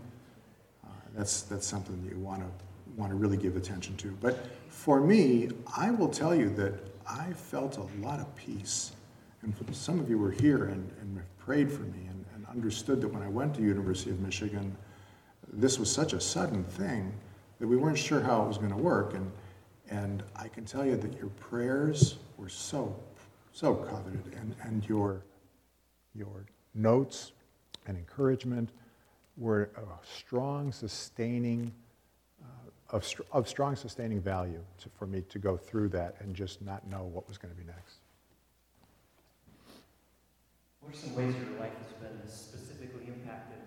That's, 1.17 1.41
that's 1.41 1.65
something 1.65 2.01
that 2.03 2.13
you 2.13 2.19
want 2.19 2.41
to 2.41 2.47
want 2.95 3.11
to 3.11 3.15
really 3.15 3.37
give 3.37 3.55
attention 3.55 3.95
to. 3.97 4.09
But 4.21 4.45
for 4.69 4.99
me, 4.99 5.49
I 5.75 5.91
will 5.91 6.09
tell 6.09 6.35
you 6.35 6.49
that 6.55 6.73
I 7.07 7.31
felt 7.33 7.77
a 7.77 8.05
lot 8.05 8.19
of 8.19 8.35
peace. 8.35 8.91
And 9.43 9.53
some 9.71 9.99
of 9.99 10.09
you 10.09 10.17
were 10.17 10.31
here 10.31 10.65
and, 10.65 10.91
and 10.99 11.21
prayed 11.37 11.71
for 11.71 11.83
me 11.83 12.07
and, 12.09 12.25
and 12.35 12.45
understood 12.47 13.01
that 13.01 13.13
when 13.13 13.21
I 13.21 13.29
went 13.29 13.55
to 13.55 13.61
University 13.61 14.09
of 14.09 14.19
Michigan, 14.19 14.75
this 15.53 15.79
was 15.79 15.91
such 15.91 16.13
a 16.13 16.19
sudden 16.19 16.63
thing 16.63 17.13
that 17.59 17.67
we 17.67 17.77
weren't 17.77 17.97
sure 17.97 18.19
how 18.19 18.43
it 18.43 18.47
was 18.47 18.57
going 18.57 18.71
to 18.71 18.77
work. 18.77 19.13
And, 19.13 19.31
and 19.89 20.23
I 20.35 20.47
can 20.47 20.65
tell 20.65 20.85
you 20.85 20.97
that 20.97 21.17
your 21.17 21.29
prayers 21.29 22.17
were 22.35 22.49
so, 22.49 22.95
so 23.53 23.75
coveted, 23.75 24.33
and, 24.35 24.55
and 24.63 24.87
your, 24.89 25.21
your 26.13 26.45
notes 26.73 27.31
and 27.85 27.95
encouragement 27.95 28.71
were 29.37 29.69
a 29.77 30.05
strong, 30.05 30.71
sustaining 30.71 31.71
of, 32.89 33.05
of 33.31 33.47
strong 33.47 33.75
sustaining 33.75 34.21
value 34.21 34.63
to, 34.79 34.89
for 34.97 35.05
me 35.05 35.21
to 35.29 35.39
go 35.39 35.57
through 35.57 35.89
that 35.89 36.15
and 36.19 36.35
just 36.35 36.61
not 36.61 36.87
know 36.87 37.03
what 37.03 37.27
was 37.27 37.37
going 37.37 37.53
to 37.53 37.59
be 37.59 37.67
next. 37.67 37.97
What 40.79 40.93
are 40.93 40.97
some 40.97 41.15
ways 41.15 41.35
your 41.35 41.59
life 41.59 41.75
has 41.83 41.91
been 41.99 42.17
specifically 42.27 43.07
impacted 43.07 43.59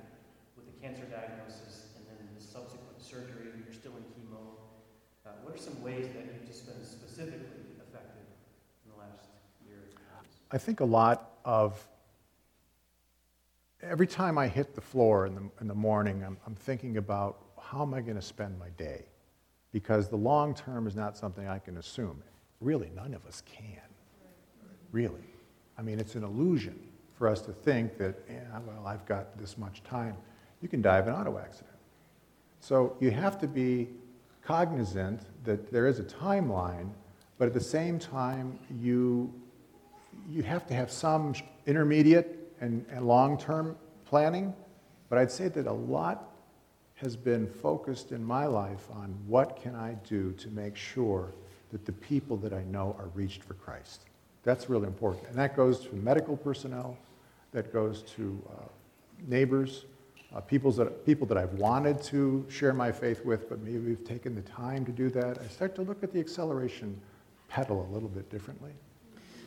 with 0.57 0.65
the 0.65 0.73
cancer 0.81 1.05
diagnosis 1.05 1.93
and 1.97 2.07
then 2.09 2.29
the 2.35 2.43
subsequent 2.43 2.97
surgery? 2.99 3.53
You're 3.63 3.75
still 3.75 3.93
in 3.93 4.05
chemo. 4.17 4.41
Uh, 5.27 5.31
what 5.43 5.55
are 5.55 5.59
some 5.59 5.83
ways 5.83 6.09
that 6.15 6.25
you've 6.25 6.49
just 6.49 6.65
been 6.65 6.83
specifically 6.83 7.77
affected 7.77 8.25
in 8.87 8.93
the 8.93 8.99
last 8.99 9.29
year? 9.67 9.85
I 10.51 10.57
think 10.57 10.81
a 10.81 10.85
lot 10.85 11.33
of 11.45 11.87
every 13.83 14.07
time 14.07 14.39
I 14.39 14.49
hit 14.49 14.75
the 14.75 14.81
floor 14.81 15.27
in 15.27 15.35
the, 15.35 15.43
in 15.61 15.69
the 15.69 15.75
morning, 15.75 16.23
I'm, 16.25 16.37
I'm 16.47 16.55
thinking 16.55 16.97
about 16.97 17.39
how 17.61 17.83
am 17.83 17.95
I 17.95 18.01
going 18.01 18.17
to 18.17 18.23
spend 18.23 18.59
my 18.59 18.69
day? 18.71 19.05
Because 19.73 20.09
the 20.09 20.17
long 20.17 20.55
term 20.55 20.87
is 20.87 20.97
not 20.97 21.17
something 21.17 21.47
I 21.47 21.59
can 21.59 21.77
assume. 21.77 22.23
Really, 22.61 22.91
none 22.95 23.15
of 23.15 23.25
us 23.27 23.43
can. 23.47 23.81
Really. 24.93 25.25
I 25.79 25.83
mean, 25.83 26.01
it's 26.01 26.15
an 26.15 26.25
illusion 26.25 26.79
for 27.15 27.29
us 27.29 27.41
to 27.43 27.53
think 27.53 27.97
that, 27.99 28.17
yeah, 28.29 28.59
well, 28.67 28.87
I've 28.87 29.07
got 29.07 29.39
this 29.39 29.57
much 29.57 29.83
time. 29.85 30.17
You 30.61 30.69
can 30.69 30.83
die 30.83 30.99
of 30.99 31.07
an 31.07 31.15
auto 31.15 31.39
accident. 31.39 31.77
So 32.61 32.97
you 33.01 33.11
have 33.11 33.39
to 33.41 33.47
be 33.47 33.89
cognizant 34.43 35.23
that 35.45 35.71
there 35.71 35.87
is 35.87 36.01
a 36.01 36.03
timeline, 36.03 36.91
but 37.39 37.47
at 37.47 37.55
the 37.55 37.61
same 37.61 37.99
time, 37.99 38.59
you, 38.81 39.33
you 40.29 40.43
have 40.43 40.67
to 40.67 40.75
have 40.75 40.91
some 40.91 41.35
intermediate 41.67 42.40
and, 42.61 42.85
and 42.91 43.07
long 43.07 43.39
term 43.39 43.77
planning. 44.05 44.55
But 45.09 45.19
I'd 45.19 45.31
say 45.31 45.49
that 45.49 45.67
a 45.67 45.73
lot 45.73 46.31
has 46.97 47.17
been 47.17 47.47
focused 47.47 48.13
in 48.13 48.23
my 48.23 48.47
life 48.47 48.87
on 48.93 49.15
what 49.27 49.57
can 49.57 49.75
I 49.75 49.95
do 50.07 50.33
to 50.33 50.49
make 50.51 50.77
sure 50.77 51.33
that 51.73 51.87
the 51.87 51.93
people 51.93 52.37
that 52.39 52.53
I 52.53 52.63
know 52.65 52.95
are 52.99 53.09
reached 53.15 53.43
for 53.43 53.55
Christ. 53.55 54.05
That's 54.43 54.69
really 54.69 54.87
important. 54.87 55.27
And 55.29 55.37
that 55.37 55.57
goes 55.57 55.81
to 55.87 55.95
medical 55.95 56.37
personnel, 56.37 56.97
that 57.53 57.73
goes 57.73 58.03
to 58.17 58.43
uh, 58.51 58.63
neighbors, 59.27 59.87
uh, 60.35 60.41
people, 60.41 60.71
that, 60.73 61.05
people 61.07 61.27
that 61.27 61.39
I've 61.39 61.55
wanted 61.55 62.03
to 62.05 62.45
share 62.49 62.73
my 62.73 62.93
faith 62.93 63.25
with, 63.25 63.49
but 63.49 63.61
maybe 63.61 63.79
we've 63.79 64.05
taken 64.05 64.35
the 64.35 64.43
time 64.43 64.85
to 64.85 64.93
do 64.93 65.09
that. 65.11 65.39
I 65.39 65.47
start 65.49 65.75
to 65.77 65.83
look 65.83 66.03
at 66.03 66.13
the 66.13 66.21
acceleration 66.21 67.01
pedal 67.49 67.89
a 67.91 67.93
little 67.93 68.09
bit 68.09 68.31
differently. 68.31 68.73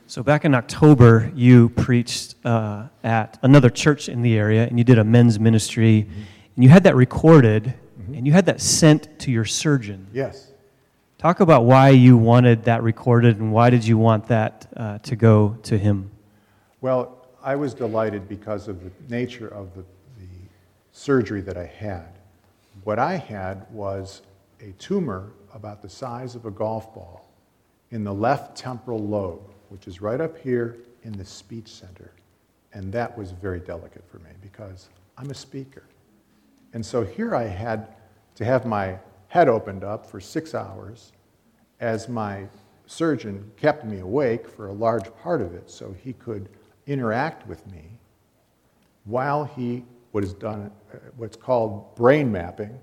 So, 0.05 0.21
back 0.21 0.45
in 0.45 0.53
October, 0.53 1.31
you 1.33 1.69
preached 1.69 2.35
uh, 2.45 2.87
at 3.03 3.39
another 3.41 3.69
church 3.69 4.09
in 4.09 4.21
the 4.21 4.37
area, 4.37 4.67
and 4.67 4.77
you 4.77 4.83
did 4.83 4.99
a 4.99 5.03
men's 5.03 5.39
ministry. 5.39 6.07
Mm-hmm 6.09 6.21
and 6.55 6.63
you 6.63 6.69
had 6.69 6.83
that 6.83 6.95
recorded, 6.95 7.73
mm-hmm. 7.99 8.13
and 8.13 8.27
you 8.27 8.33
had 8.33 8.45
that 8.45 8.61
sent 8.61 9.19
to 9.19 9.31
your 9.31 9.45
surgeon. 9.45 10.07
Yes. 10.13 10.51
Talk 11.17 11.39
about 11.39 11.65
why 11.65 11.89
you 11.89 12.17
wanted 12.17 12.65
that 12.65 12.83
recorded 12.83 13.39
and 13.39 13.51
why 13.51 13.69
did 13.69 13.85
you 13.85 13.97
want 13.97 14.27
that 14.27 14.67
uh, 14.75 14.97
to 14.99 15.15
go 15.15 15.57
to 15.63 15.77
him? 15.77 16.11
Well, 16.81 17.17
I 17.41 17.55
was 17.55 17.73
delighted 17.73 18.27
because 18.27 18.67
of 18.67 18.83
the 18.83 18.91
nature 19.09 19.47
of 19.47 19.73
the, 19.73 19.81
the 20.19 20.27
surgery 20.91 21.41
that 21.41 21.57
I 21.57 21.65
had. 21.65 22.19
What 22.83 22.99
I 22.99 23.15
had 23.15 23.65
was 23.71 24.21
a 24.59 24.71
tumor 24.73 25.31
about 25.53 25.81
the 25.81 25.89
size 25.89 26.35
of 26.35 26.45
a 26.45 26.51
golf 26.51 26.93
ball 26.93 27.29
in 27.91 28.03
the 28.03 28.13
left 28.13 28.57
temporal 28.57 28.99
lobe, 28.99 29.52
which 29.73 29.87
is 29.87 30.01
right 30.01 30.21
up 30.21 30.37
here 30.37 30.77
in 31.01 31.11
the 31.11 31.25
speech 31.25 31.67
center. 31.67 32.11
And 32.73 32.93
that 32.93 33.17
was 33.17 33.31
very 33.31 33.59
delicate 33.59 34.03
for 34.07 34.19
me 34.19 34.29
because 34.39 34.89
I'm 35.17 35.31
a 35.31 35.35
speaker. 35.35 35.83
And 36.73 36.85
so 36.85 37.03
here 37.03 37.35
I 37.35 37.43
had 37.43 37.87
to 38.35 38.45
have 38.45 38.65
my 38.65 38.99
head 39.27 39.49
opened 39.49 39.83
up 39.83 40.05
for 40.05 40.19
six 40.19 40.53
hours 40.53 41.11
as 41.79 42.07
my 42.07 42.45
surgeon 42.85 43.51
kept 43.57 43.83
me 43.83 43.99
awake 43.99 44.47
for 44.47 44.67
a 44.67 44.73
large 44.73 45.11
part 45.23 45.41
of 45.41 45.55
it 45.55 45.69
so 45.69 45.95
he 46.03 46.13
could 46.13 46.49
interact 46.85 47.47
with 47.47 47.65
me 47.71 47.97
while 49.05 49.43
he 49.43 49.83
what 50.11 50.23
is 50.23 50.33
done 50.33 50.69
uh, 50.93 50.97
what's 51.17 51.35
called 51.35 51.95
brain 51.95 52.31
mapping. 52.31 52.77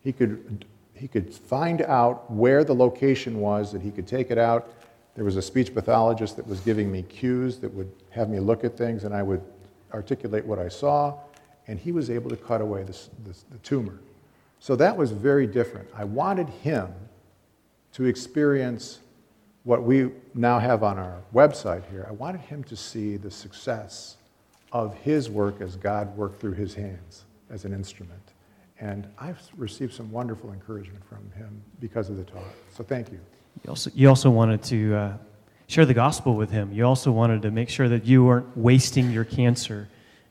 He 0.00 0.12
could, 0.12 0.66
he 0.92 1.08
could 1.08 1.32
find 1.32 1.80
out 1.80 2.30
where 2.30 2.62
the 2.62 2.74
location 2.74 3.40
was 3.40 3.72
that 3.72 3.80
he 3.80 3.90
could 3.90 4.06
take 4.06 4.30
it 4.30 4.36
out. 4.36 4.74
There 5.14 5.24
was 5.24 5.36
a 5.36 5.42
speech 5.42 5.74
pathologist 5.74 6.36
that 6.36 6.46
was 6.46 6.60
giving 6.60 6.90
me 6.90 7.02
cues 7.02 7.58
that 7.58 7.72
would 7.72 7.90
have 8.10 8.28
me 8.28 8.40
look 8.40 8.64
at 8.64 8.76
things, 8.76 9.04
and 9.04 9.14
I 9.14 9.22
would 9.22 9.42
articulate 9.92 10.44
what 10.44 10.58
I 10.58 10.68
saw 10.68 11.18
and 11.66 11.78
he 11.78 11.92
was 11.92 12.10
able 12.10 12.30
to 12.30 12.36
cut 12.36 12.60
away 12.60 12.84
the 12.84 13.58
tumor. 13.62 13.98
So 14.60 14.76
that 14.76 14.96
was 14.96 15.10
very 15.10 15.46
different. 15.46 15.88
I 15.94 16.04
wanted 16.04 16.48
him 16.48 16.88
to 17.92 18.04
experience 18.04 19.00
what 19.62 19.82
we 19.82 20.10
now 20.34 20.58
have 20.58 20.82
on 20.82 20.98
our 20.98 21.22
website 21.32 21.88
here. 21.90 22.06
I 22.08 22.12
wanted 22.12 22.42
him 22.42 22.64
to 22.64 22.76
see 22.76 23.16
the 23.16 23.30
success 23.30 24.16
of 24.72 24.94
his 24.98 25.30
work 25.30 25.60
as 25.60 25.76
God 25.76 26.14
worked 26.16 26.40
through 26.40 26.52
his 26.52 26.74
hands 26.74 27.24
as 27.50 27.64
an 27.64 27.72
instrument. 27.72 28.20
And 28.80 29.06
I've 29.18 29.40
received 29.56 29.94
some 29.94 30.10
wonderful 30.10 30.52
encouragement 30.52 31.04
from 31.04 31.30
him 31.32 31.62
because 31.80 32.10
of 32.10 32.16
the 32.16 32.24
talk. 32.24 32.44
So 32.70 32.82
thank 32.84 33.10
you. 33.10 33.20
You 33.62 33.70
also, 33.70 33.90
you 33.94 34.08
also 34.08 34.30
wanted 34.30 34.62
to 34.64 34.94
uh, 34.94 35.12
share 35.68 35.86
the 35.86 35.94
gospel 35.94 36.34
with 36.34 36.50
him. 36.50 36.72
You 36.72 36.84
also 36.84 37.12
wanted 37.12 37.42
to 37.42 37.50
make 37.50 37.68
sure 37.68 37.88
that 37.88 38.04
you 38.04 38.24
weren't 38.24 38.56
wasting 38.56 39.10
your 39.10 39.24
cancer 39.24 39.88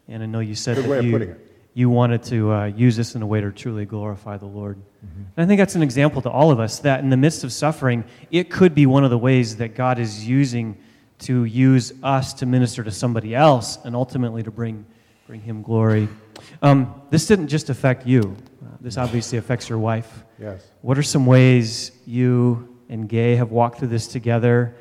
and 0.07 0.21
I 0.21 0.25
know 0.25 0.39
you 0.39 0.55
said 0.55 0.77
Good 0.77 0.89
that 0.89 1.03
you, 1.03 1.35
you 1.73 1.89
wanted 1.89 2.23
to 2.23 2.51
uh, 2.51 2.65
use 2.65 2.95
this 2.95 3.15
in 3.15 3.21
a 3.21 3.25
way 3.25 3.41
to 3.41 3.51
truly 3.51 3.85
glorify 3.85 4.37
the 4.37 4.45
Lord. 4.45 4.77
Mm-hmm. 4.77 5.23
And 5.37 5.45
I 5.45 5.47
think 5.47 5.59
that's 5.59 5.75
an 5.75 5.83
example 5.83 6.21
to 6.23 6.29
all 6.29 6.51
of 6.51 6.59
us 6.59 6.79
that 6.79 6.99
in 6.99 7.09
the 7.09 7.17
midst 7.17 7.43
of 7.43 7.51
suffering, 7.53 8.03
it 8.31 8.49
could 8.49 8.75
be 8.75 8.85
one 8.85 9.03
of 9.03 9.09
the 9.09 9.17
ways 9.17 9.57
that 9.57 9.75
God 9.75 9.99
is 9.99 10.27
using 10.27 10.77
to 11.19 11.45
use 11.45 11.93
us 12.03 12.33
to 12.35 12.45
minister 12.45 12.83
to 12.83 12.91
somebody 12.91 13.33
else 13.33 13.77
and 13.85 13.95
ultimately 13.95 14.43
to 14.43 14.51
bring, 14.51 14.85
bring 15.25 15.41
Him 15.41 15.61
glory. 15.61 16.09
Um, 16.61 17.01
this 17.09 17.25
didn't 17.25 17.47
just 17.47 17.69
affect 17.69 18.05
you, 18.05 18.35
uh, 18.61 18.69
this 18.81 18.97
obviously 18.97 19.37
affects 19.37 19.69
your 19.69 19.77
wife. 19.77 20.23
Yes. 20.39 20.67
What 20.81 20.97
are 20.97 21.03
some 21.03 21.25
ways 21.25 21.91
you 22.05 22.72
and 22.93 23.09
Gay 23.09 23.35
have 23.35 23.51
walked 23.51 23.79
through 23.79 23.87
this 23.87 24.07
together, 24.07 24.75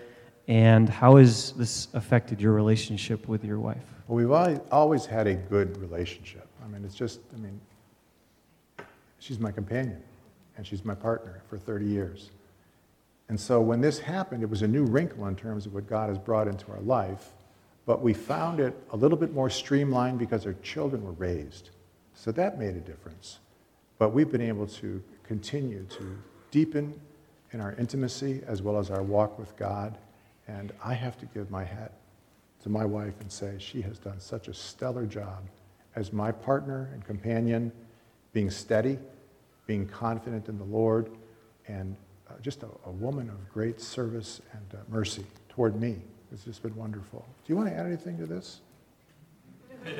and 0.46 0.86
how 0.86 1.16
has 1.16 1.52
this 1.52 1.88
affected 1.94 2.42
your 2.42 2.52
relationship 2.52 3.26
with 3.26 3.42
your 3.42 3.58
wife? 3.58 3.82
Well, 4.06 4.16
we've 4.16 4.60
always 4.70 5.06
had 5.06 5.26
a 5.26 5.34
good 5.34 5.78
relationship. 5.78 6.46
I 6.62 6.68
mean, 6.68 6.84
it's 6.84 6.94
just, 6.94 7.20
I 7.34 7.38
mean, 7.40 7.58
she's 9.18 9.40
my 9.40 9.50
companion 9.50 10.02
and 10.58 10.66
she's 10.66 10.84
my 10.84 10.94
partner 10.94 11.40
for 11.48 11.56
30 11.56 11.86
years. 11.86 12.30
And 13.30 13.40
so 13.40 13.62
when 13.62 13.80
this 13.80 13.98
happened, 13.98 14.42
it 14.42 14.50
was 14.50 14.60
a 14.60 14.68
new 14.68 14.84
wrinkle 14.84 15.26
in 15.28 15.34
terms 15.34 15.64
of 15.64 15.72
what 15.72 15.86
God 15.86 16.10
has 16.10 16.18
brought 16.18 16.48
into 16.48 16.70
our 16.70 16.80
life, 16.80 17.30
but 17.86 18.02
we 18.02 18.12
found 18.12 18.60
it 18.60 18.76
a 18.90 18.96
little 18.96 19.16
bit 19.16 19.32
more 19.32 19.48
streamlined 19.48 20.18
because 20.18 20.44
our 20.44 20.54
children 20.62 21.02
were 21.02 21.12
raised. 21.12 21.70
So 22.14 22.30
that 22.32 22.58
made 22.58 22.76
a 22.76 22.80
difference. 22.80 23.38
But 23.96 24.10
we've 24.10 24.30
been 24.30 24.42
able 24.42 24.66
to 24.66 25.02
continue 25.24 25.86
to 25.88 26.18
deepen 26.50 27.00
in 27.52 27.60
our 27.60 27.72
intimacy 27.72 28.42
as 28.46 28.62
well 28.62 28.78
as 28.78 28.90
our 28.90 29.02
walk 29.02 29.38
with 29.38 29.56
God. 29.56 29.96
And 30.48 30.72
I 30.84 30.94
have 30.94 31.18
to 31.18 31.26
give 31.26 31.50
my 31.50 31.64
hat 31.64 31.92
to 32.62 32.68
my 32.68 32.84
wife 32.84 33.14
and 33.20 33.30
say, 33.30 33.56
She 33.58 33.80
has 33.82 33.98
done 33.98 34.20
such 34.20 34.48
a 34.48 34.54
stellar 34.54 35.06
job 35.06 35.44
as 35.94 36.12
my 36.12 36.32
partner 36.32 36.90
and 36.92 37.04
companion, 37.04 37.70
being 38.32 38.50
steady, 38.50 38.98
being 39.66 39.86
confident 39.86 40.48
in 40.48 40.58
the 40.58 40.64
Lord, 40.64 41.10
and 41.68 41.96
uh, 42.28 42.34
just 42.40 42.62
a, 42.62 42.68
a, 42.86 42.90
woman 42.90 43.28
of 43.28 43.52
great 43.52 43.80
service 43.80 44.40
and 44.52 44.80
uh, 44.80 44.82
mercy 44.88 45.24
toward 45.48 45.80
me. 45.80 45.98
It's 46.32 46.44
just 46.44 46.62
been 46.62 46.74
wonderful. 46.74 47.26
Do 47.44 47.52
you 47.52 47.56
want 47.56 47.68
to 47.68 47.74
add 47.74 47.86
anything 47.86 48.18
to 48.18 48.26
this? 48.26 48.60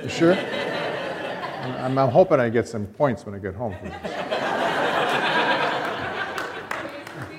You 0.02 0.08
sure? 0.08 0.34
I'm, 1.62 1.98
I'm, 1.98 2.08
hoping 2.08 2.40
I 2.40 2.48
get 2.48 2.66
some 2.66 2.86
points 2.86 3.24
when 3.26 3.34
I 3.34 3.38
get 3.38 3.54
home 3.54 3.76
from 3.78 3.90
this. 3.90 4.41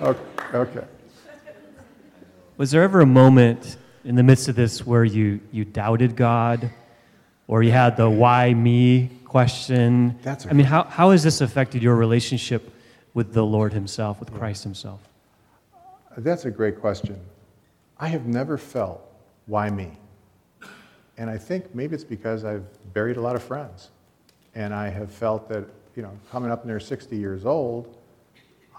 Okay. 0.03 0.19
okay. 0.53 0.87
Was 2.57 2.71
there 2.71 2.83
ever 2.83 3.01
a 3.01 3.05
moment 3.05 3.77
in 4.03 4.15
the 4.15 4.23
midst 4.23 4.47
of 4.47 4.55
this 4.55 4.85
where 4.85 5.03
you, 5.03 5.39
you 5.51 5.65
doubted 5.65 6.15
God 6.15 6.69
or 7.47 7.63
you 7.63 7.71
had 7.71 7.97
the 7.97 8.09
why 8.09 8.53
me 8.53 9.09
question? 9.25 10.19
That's 10.21 10.45
I 10.45 10.53
mean, 10.53 10.65
how, 10.65 10.83
how 10.83 11.11
has 11.11 11.23
this 11.23 11.41
affected 11.41 11.81
your 11.81 11.95
relationship 11.95 12.71
with 13.13 13.33
the 13.33 13.43
Lord 13.43 13.73
Himself, 13.73 14.19
with 14.19 14.31
Christ 14.33 14.63
Himself? 14.63 15.01
That's 16.17 16.45
a 16.45 16.51
great 16.51 16.79
question. 16.79 17.19
I 17.99 18.07
have 18.07 18.25
never 18.25 18.57
felt 18.57 19.01
why 19.45 19.69
me. 19.69 19.91
And 21.17 21.29
I 21.29 21.37
think 21.37 21.73
maybe 21.73 21.95
it's 21.95 22.03
because 22.03 22.43
I've 22.43 22.65
buried 22.93 23.17
a 23.17 23.21
lot 23.21 23.35
of 23.35 23.43
friends. 23.43 23.89
And 24.55 24.73
I 24.73 24.89
have 24.89 25.11
felt 25.11 25.49
that, 25.49 25.65
you 25.95 26.03
know, 26.03 26.11
coming 26.31 26.51
up 26.51 26.65
near 26.65 26.79
60 26.79 27.15
years 27.17 27.45
old, 27.45 27.97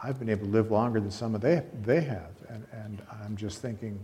I've 0.03 0.19
been 0.19 0.29
able 0.29 0.47
to 0.47 0.53
live 0.53 0.71
longer 0.71 1.01
than 1.01 1.11
some 1.11 1.35
of 1.35 1.41
they, 1.41 1.63
they 1.83 2.01
have. 2.03 2.31
And, 2.49 2.67
and 2.73 3.03
I'm 3.25 3.37
just 3.37 3.63
thinking, 3.63 3.99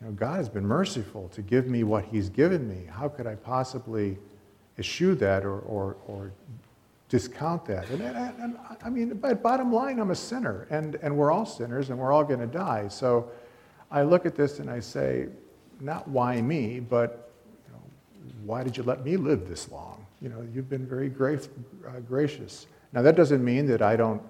you 0.00 0.06
know, 0.06 0.12
God 0.12 0.36
has 0.36 0.48
been 0.48 0.66
merciful 0.66 1.28
to 1.30 1.42
give 1.42 1.66
me 1.66 1.84
what 1.84 2.04
He's 2.04 2.28
given 2.28 2.68
me. 2.68 2.88
How 2.90 3.08
could 3.08 3.26
I 3.26 3.34
possibly 3.34 4.18
eschew 4.78 5.14
that 5.16 5.44
or, 5.44 5.60
or, 5.60 5.96
or 6.06 6.32
discount 7.08 7.64
that? 7.66 7.88
And, 7.90 8.02
and, 8.02 8.34
and 8.40 8.58
I 8.84 8.90
mean, 8.90 9.14
but 9.14 9.42
bottom 9.42 9.72
line, 9.72 9.98
I'm 9.98 10.10
a 10.10 10.16
sinner, 10.16 10.66
and, 10.70 10.96
and 10.96 11.16
we're 11.16 11.30
all 11.30 11.46
sinners, 11.46 11.90
and 11.90 11.98
we're 11.98 12.12
all 12.12 12.24
going 12.24 12.40
to 12.40 12.46
die. 12.46 12.88
So 12.88 13.30
I 13.90 14.02
look 14.02 14.26
at 14.26 14.34
this 14.34 14.58
and 14.58 14.70
I 14.70 14.80
say, 14.80 15.28
not 15.80 16.06
why 16.08 16.40
me, 16.40 16.80
but 16.80 17.30
you 17.66 17.72
know, 17.72 17.80
why 18.44 18.62
did 18.62 18.76
you 18.76 18.82
let 18.82 19.04
me 19.04 19.16
live 19.16 19.48
this 19.48 19.70
long? 19.70 20.04
You 20.20 20.28
know, 20.30 20.46
you've 20.52 20.68
been 20.68 20.86
very 20.86 21.08
gra- 21.08 21.40
uh, 21.86 22.00
gracious. 22.00 22.66
Now, 22.92 23.02
that 23.02 23.16
doesn't 23.16 23.44
mean 23.44 23.66
that 23.66 23.82
I 23.82 23.96
don't 23.96 24.22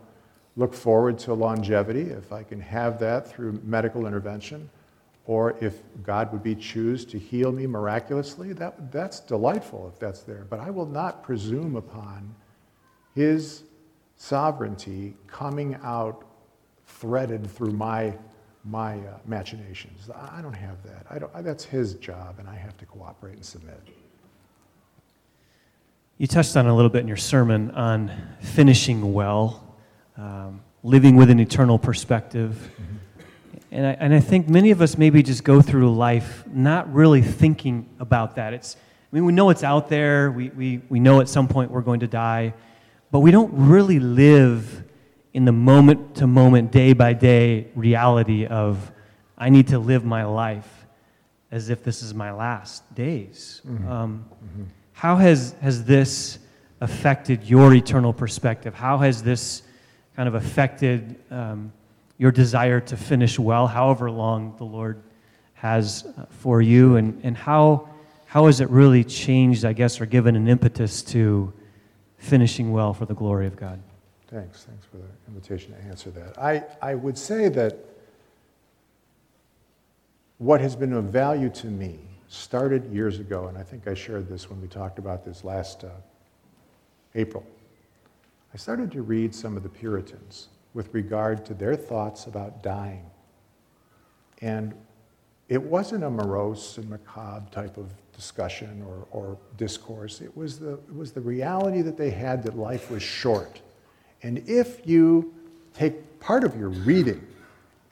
look 0.56 0.74
forward 0.74 1.18
to 1.18 1.34
longevity 1.34 2.02
if 2.02 2.32
I 2.32 2.42
can 2.42 2.60
have 2.60 2.98
that 3.00 3.28
through 3.28 3.60
medical 3.62 4.06
intervention 4.06 4.68
or 5.26 5.56
if 5.60 5.82
God 6.02 6.32
would 6.32 6.42
be 6.42 6.54
choose 6.54 7.04
to 7.06 7.18
heal 7.18 7.50
me 7.50 7.66
miraculously, 7.66 8.52
that, 8.54 8.92
that's 8.92 9.20
delightful 9.20 9.90
if 9.92 9.98
that's 9.98 10.22
there. 10.22 10.46
But 10.48 10.60
I 10.60 10.70
will 10.70 10.86
not 10.86 11.22
presume 11.22 11.74
upon 11.74 12.34
His 13.14 13.64
sovereignty 14.16 15.16
coming 15.26 15.76
out 15.82 16.24
threaded 16.86 17.50
through 17.50 17.72
my, 17.72 18.14
my 18.64 18.98
uh, 18.98 19.18
machinations. 19.26 20.08
I 20.14 20.40
don't 20.40 20.54
have 20.54 20.80
that. 20.84 21.06
I 21.10 21.18
don't, 21.18 21.32
I, 21.34 21.42
that's 21.42 21.64
His 21.64 21.94
job, 21.94 22.36
and 22.38 22.48
I 22.48 22.54
have 22.54 22.76
to 22.78 22.86
cooperate 22.86 23.34
and 23.34 23.44
submit. 23.44 23.80
You 26.18 26.28
touched 26.28 26.56
on 26.56 26.66
a 26.66 26.74
little 26.74 26.88
bit 26.88 27.00
in 27.00 27.08
your 27.08 27.16
sermon 27.16 27.72
on 27.72 28.12
finishing 28.40 29.12
well, 29.12 29.65
um, 30.16 30.60
living 30.82 31.16
with 31.16 31.30
an 31.30 31.40
eternal 31.40 31.78
perspective. 31.78 32.70
And 33.70 33.86
I, 33.86 33.90
and 33.92 34.14
I 34.14 34.20
think 34.20 34.48
many 34.48 34.70
of 34.70 34.80
us 34.80 34.96
maybe 34.96 35.22
just 35.22 35.44
go 35.44 35.60
through 35.60 35.94
life 35.94 36.44
not 36.46 36.92
really 36.92 37.22
thinking 37.22 37.88
about 37.98 38.36
that. 38.36 38.54
It's, 38.54 38.76
I 38.76 39.14
mean, 39.14 39.24
we 39.24 39.32
know 39.32 39.50
it's 39.50 39.64
out 39.64 39.88
there, 39.88 40.30
we, 40.30 40.48
we, 40.50 40.80
we 40.88 41.00
know 41.00 41.20
at 41.20 41.28
some 41.28 41.48
point 41.48 41.70
we're 41.70 41.80
going 41.82 42.00
to 42.00 42.06
die, 42.06 42.54
but 43.10 43.20
we 43.20 43.30
don't 43.30 43.52
really 43.52 43.98
live 43.98 44.84
in 45.34 45.44
the 45.44 45.52
moment 45.52 46.16
to 46.16 46.26
moment, 46.26 46.72
day 46.72 46.92
by 46.92 47.12
day 47.12 47.68
reality 47.74 48.46
of, 48.46 48.90
I 49.36 49.50
need 49.50 49.68
to 49.68 49.78
live 49.78 50.04
my 50.04 50.24
life 50.24 50.86
as 51.50 51.68
if 51.68 51.84
this 51.84 52.02
is 52.02 52.14
my 52.14 52.32
last 52.32 52.94
days. 52.94 53.60
Mm-hmm. 53.66 53.88
Um, 53.88 54.24
mm-hmm. 54.32 54.62
How 54.92 55.16
has, 55.16 55.54
has 55.60 55.84
this 55.84 56.38
affected 56.80 57.44
your 57.44 57.74
eternal 57.74 58.12
perspective? 58.12 58.74
How 58.74 58.98
has 58.98 59.22
this 59.22 59.62
kind 60.16 60.28
of 60.28 60.34
affected 60.34 61.14
um, 61.30 61.70
your 62.16 62.32
desire 62.32 62.80
to 62.80 62.96
finish 62.96 63.38
well, 63.38 63.66
however 63.66 64.10
long 64.10 64.54
the 64.56 64.64
Lord 64.64 65.02
has 65.54 66.06
uh, 66.18 66.24
for 66.30 66.62
you, 66.62 66.96
and, 66.96 67.20
and 67.22 67.36
how, 67.36 67.88
how 68.24 68.46
has 68.46 68.60
it 68.60 68.70
really 68.70 69.04
changed, 69.04 69.66
I 69.66 69.74
guess, 69.74 70.00
or 70.00 70.06
given 70.06 70.34
an 70.34 70.48
impetus 70.48 71.02
to 71.04 71.52
finishing 72.16 72.72
well 72.72 72.94
for 72.94 73.04
the 73.04 73.14
glory 73.14 73.46
of 73.46 73.56
God? 73.56 73.78
Thanks. 74.28 74.64
Thanks 74.64 74.86
for 74.86 74.96
the 74.96 75.04
invitation 75.28 75.74
to 75.74 75.80
answer 75.82 76.10
that. 76.10 76.38
I, 76.38 76.64
I 76.80 76.94
would 76.94 77.18
say 77.18 77.48
that 77.50 77.76
what 80.38 80.60
has 80.62 80.74
been 80.74 80.94
of 80.94 81.04
value 81.04 81.50
to 81.50 81.66
me 81.66 81.98
started 82.28 82.90
years 82.90 83.20
ago, 83.20 83.48
and 83.48 83.56
I 83.58 83.62
think 83.62 83.86
I 83.86 83.94
shared 83.94 84.28
this 84.28 84.48
when 84.48 84.60
we 84.60 84.68
talked 84.68 84.98
about 84.98 85.24
this 85.24 85.44
last 85.44 85.84
uh, 85.84 85.88
April. 87.14 87.44
I 88.56 88.58
started 88.58 88.90
to 88.92 89.02
read 89.02 89.34
some 89.34 89.54
of 89.54 89.62
the 89.62 89.68
Puritans 89.68 90.48
with 90.72 90.88
regard 90.94 91.44
to 91.44 91.52
their 91.52 91.76
thoughts 91.76 92.24
about 92.24 92.62
dying. 92.62 93.04
And 94.40 94.72
it 95.50 95.62
wasn't 95.62 96.04
a 96.04 96.08
morose 96.08 96.78
and 96.78 96.88
macabre 96.88 97.50
type 97.50 97.76
of 97.76 97.90
discussion 98.14 98.82
or, 98.88 99.06
or 99.10 99.36
discourse. 99.58 100.22
It 100.22 100.34
was, 100.34 100.58
the, 100.58 100.72
it 100.72 100.96
was 100.96 101.12
the 101.12 101.20
reality 101.20 101.82
that 101.82 101.98
they 101.98 102.08
had 102.08 102.42
that 102.44 102.56
life 102.56 102.90
was 102.90 103.02
short. 103.02 103.60
And 104.22 104.38
if 104.48 104.86
you 104.86 105.34
take 105.74 106.18
part 106.18 106.42
of 106.42 106.58
your 106.58 106.70
reading 106.70 107.26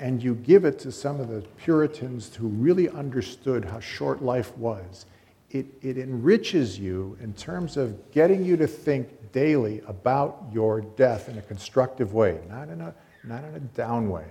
and 0.00 0.22
you 0.22 0.34
give 0.34 0.64
it 0.64 0.78
to 0.78 0.90
some 0.90 1.20
of 1.20 1.28
the 1.28 1.42
Puritans 1.58 2.34
who 2.34 2.48
really 2.48 2.88
understood 2.88 3.66
how 3.66 3.80
short 3.80 4.22
life 4.22 4.56
was, 4.56 5.04
it, 5.50 5.66
it 5.82 5.98
enriches 5.98 6.78
you 6.78 7.16
in 7.20 7.32
terms 7.34 7.76
of 7.76 8.10
getting 8.10 8.44
you 8.44 8.56
to 8.56 8.66
think 8.66 9.32
daily 9.32 9.82
about 9.86 10.44
your 10.52 10.80
death 10.80 11.28
in 11.28 11.38
a 11.38 11.42
constructive 11.42 12.12
way, 12.12 12.40
not 12.48 12.68
in 12.68 12.80
a, 12.80 12.94
not 13.24 13.44
in 13.44 13.54
a 13.54 13.60
down 13.60 14.08
way 14.08 14.26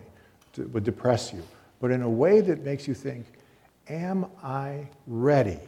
that 0.54 0.70
would 0.74 0.84
depress 0.84 1.34
you, 1.34 1.44
but 1.80 1.92
in 1.92 2.02
a 2.02 2.10
way 2.10 2.42
that 2.42 2.64
makes 2.64 2.88
you 2.88 2.94
think, 2.94 3.26
am 3.90 4.26
I 4.44 4.88
ready? 5.08 5.60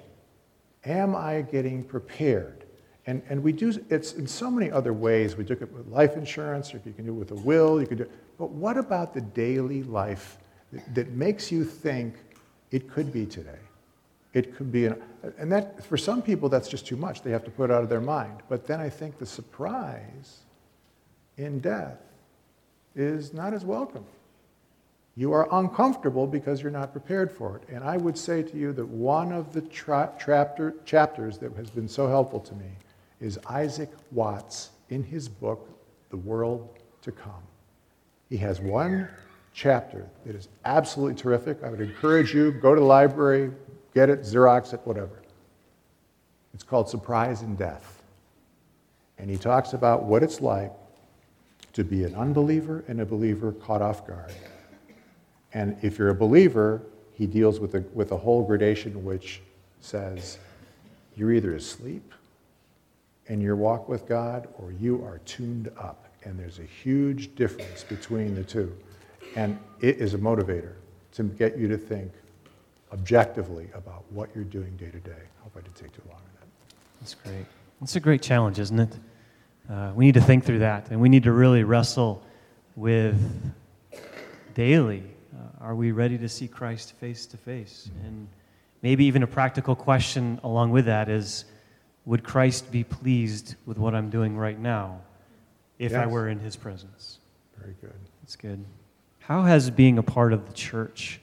Am 0.85 1.15
I 1.15 1.41
getting 1.41 1.83
prepared? 1.83 2.65
And, 3.07 3.21
and 3.29 3.43
we 3.43 3.51
do 3.51 3.73
it's 3.89 4.13
in 4.13 4.25
so 4.25 4.49
many 4.49 4.71
other 4.71 4.93
ways. 4.93 5.35
We 5.35 5.43
do 5.43 5.53
it 5.53 5.71
with 5.71 5.87
life 5.87 6.15
insurance, 6.15 6.73
or 6.73 6.81
you 6.85 6.93
can 6.93 7.05
do 7.05 7.11
it 7.11 7.15
with 7.15 7.31
a 7.31 7.35
will, 7.35 7.79
you 7.79 7.87
can 7.87 7.97
do 7.97 8.03
it. 8.03 8.11
But 8.37 8.49
what 8.51 8.77
about 8.77 9.13
the 9.13 9.21
daily 9.21 9.83
life 9.83 10.37
that, 10.73 10.95
that 10.95 11.11
makes 11.11 11.51
you 11.51 11.63
think 11.63 12.15
it 12.71 12.89
could 12.89 13.13
be 13.13 13.25
today? 13.25 13.59
It 14.33 14.55
could 14.55 14.71
be, 14.71 14.87
an, 14.87 15.01
and 15.37 15.51
that 15.51 15.83
for 15.83 15.97
some 15.97 16.21
people 16.21 16.49
that's 16.49 16.67
just 16.67 16.85
too 16.85 16.95
much. 16.95 17.21
They 17.21 17.31
have 17.31 17.43
to 17.45 17.51
put 17.51 17.69
it 17.69 17.73
out 17.73 17.83
of 17.83 17.89
their 17.89 18.01
mind. 18.01 18.41
But 18.49 18.67
then 18.67 18.79
I 18.79 18.89
think 18.89 19.17
the 19.17 19.25
surprise 19.25 20.39
in 21.37 21.59
death 21.59 21.97
is 22.95 23.33
not 23.33 23.53
as 23.53 23.65
welcome. 23.65 24.05
You 25.17 25.31
are 25.31 25.47
uncomfortable 25.51 26.27
because 26.27 26.61
you're 26.61 26.71
not 26.71 26.91
prepared 26.91 27.31
for 27.31 27.57
it. 27.57 27.63
And 27.73 27.83
I 27.83 27.95
would 27.97 28.17
say 28.17 28.43
to 28.43 28.57
you 28.57 28.73
that 28.73 28.85
one 28.85 29.31
of 29.31 29.53
the 29.53 29.61
tra- 29.61 30.11
chapter, 30.19 30.75
chapters 30.83 31.37
that 31.37 31.53
has 31.55 31.69
been 31.69 31.87
so 31.87 32.07
helpful 32.07 32.41
to 32.41 32.53
me 32.55 32.71
is 33.21 33.39
Isaac 33.49 33.89
Watts 34.11 34.71
in 34.89 35.03
his 35.03 35.29
book, 35.29 35.69
The 36.09 36.17
World 36.17 36.67
to 37.01 37.11
Come. 37.11 37.43
He 38.29 38.37
has 38.37 38.59
one 38.59 39.07
chapter 39.53 40.05
that 40.25 40.35
is 40.35 40.49
absolutely 40.65 41.15
terrific. 41.15 41.63
I 41.63 41.69
would 41.69 41.79
encourage 41.79 42.33
you, 42.33 42.51
go 42.51 42.75
to 42.75 42.81
the 42.81 42.85
library, 42.85 43.51
Get 43.95 44.09
it, 44.09 44.21
Xerox 44.21 44.73
it, 44.73 44.81
whatever. 44.83 45.21
It's 46.53 46.63
called 46.63 46.89
Surprise 46.89 47.41
in 47.41 47.55
Death. 47.55 48.03
And 49.17 49.29
he 49.29 49.37
talks 49.37 49.73
about 49.73 50.03
what 50.03 50.21
it's 50.21 50.41
like 50.41 50.71
to 51.73 51.83
be 51.83 52.03
an 52.03 52.13
unbeliever 52.13 52.83
and 52.89 52.99
a 52.99 53.05
believer 53.05 53.53
caught 53.53 53.81
off 53.81 54.05
guard. 54.05 54.33
And 55.53 55.77
if 55.81 55.97
you're 55.97 56.09
a 56.09 56.15
believer, 56.15 56.81
he 57.13 57.25
deals 57.25 57.61
with 57.61 57.75
a, 57.75 57.81
with 57.93 58.11
a 58.11 58.17
whole 58.17 58.43
gradation 58.43 59.05
which 59.05 59.41
says 59.79 60.37
you're 61.15 61.31
either 61.31 61.55
asleep 61.55 62.13
in 63.27 63.39
your 63.39 63.55
walk 63.55 63.87
with 63.87 64.05
God 64.07 64.49
or 64.57 64.73
you 64.73 65.03
are 65.05 65.19
tuned 65.19 65.71
up. 65.79 66.05
And 66.23 66.37
there's 66.37 66.59
a 66.59 66.63
huge 66.63 67.33
difference 67.35 67.83
between 67.83 68.35
the 68.35 68.43
two. 68.43 68.75
And 69.37 69.57
it 69.79 69.97
is 69.97 70.13
a 70.13 70.17
motivator 70.17 70.73
to 71.13 71.23
get 71.23 71.57
you 71.57 71.69
to 71.69 71.77
think, 71.77 72.11
objectively 72.93 73.69
about 73.73 74.03
what 74.11 74.29
you're 74.35 74.43
doing 74.43 74.75
day 74.77 74.89
to 74.89 74.99
day. 74.99 75.11
I 75.11 75.43
hope 75.43 75.53
I 75.57 75.61
didn't 75.61 75.75
take 75.75 75.93
too 75.93 76.01
long 76.07 76.17
on 76.17 76.23
that. 76.39 76.47
That's 77.01 77.15
great. 77.15 77.45
It's 77.81 77.95
a 77.95 77.99
great 77.99 78.21
challenge, 78.21 78.59
isn't 78.59 78.79
it? 78.79 78.97
Uh, 79.69 79.91
we 79.95 80.05
need 80.05 80.13
to 80.13 80.21
think 80.21 80.45
through 80.45 80.59
that, 80.59 80.91
and 80.91 81.01
we 81.01 81.09
need 81.09 81.23
to 81.23 81.31
really 81.31 81.63
wrestle 81.63 82.23
with 82.75 83.19
daily. 84.53 85.03
Uh, 85.33 85.63
are 85.63 85.75
we 85.75 85.91
ready 85.91 86.17
to 86.17 86.29
see 86.29 86.47
Christ 86.47 86.93
face 86.93 87.25
to 87.27 87.37
face? 87.37 87.89
Mm-hmm. 87.89 88.07
And 88.07 88.27
maybe 88.81 89.05
even 89.05 89.23
a 89.23 89.27
practical 89.27 89.75
question 89.75 90.39
along 90.43 90.71
with 90.71 90.85
that 90.85 91.09
is 91.09 91.45
would 92.05 92.23
Christ 92.23 92.71
be 92.71 92.83
pleased 92.83 93.55
with 93.65 93.77
what 93.77 93.95
I'm 93.95 94.09
doing 94.09 94.37
right 94.37 94.59
now 94.59 95.01
if 95.79 95.91
yes. 95.91 96.03
I 96.03 96.05
were 96.05 96.29
in 96.29 96.39
his 96.39 96.55
presence? 96.55 97.19
Very 97.59 97.75
good. 97.81 97.99
That's 98.21 98.35
good. 98.35 98.63
How 99.19 99.41
has 99.41 99.71
being 99.71 99.97
a 99.97 100.03
part 100.03 100.33
of 100.33 100.45
the 100.45 100.53
church 100.53 101.19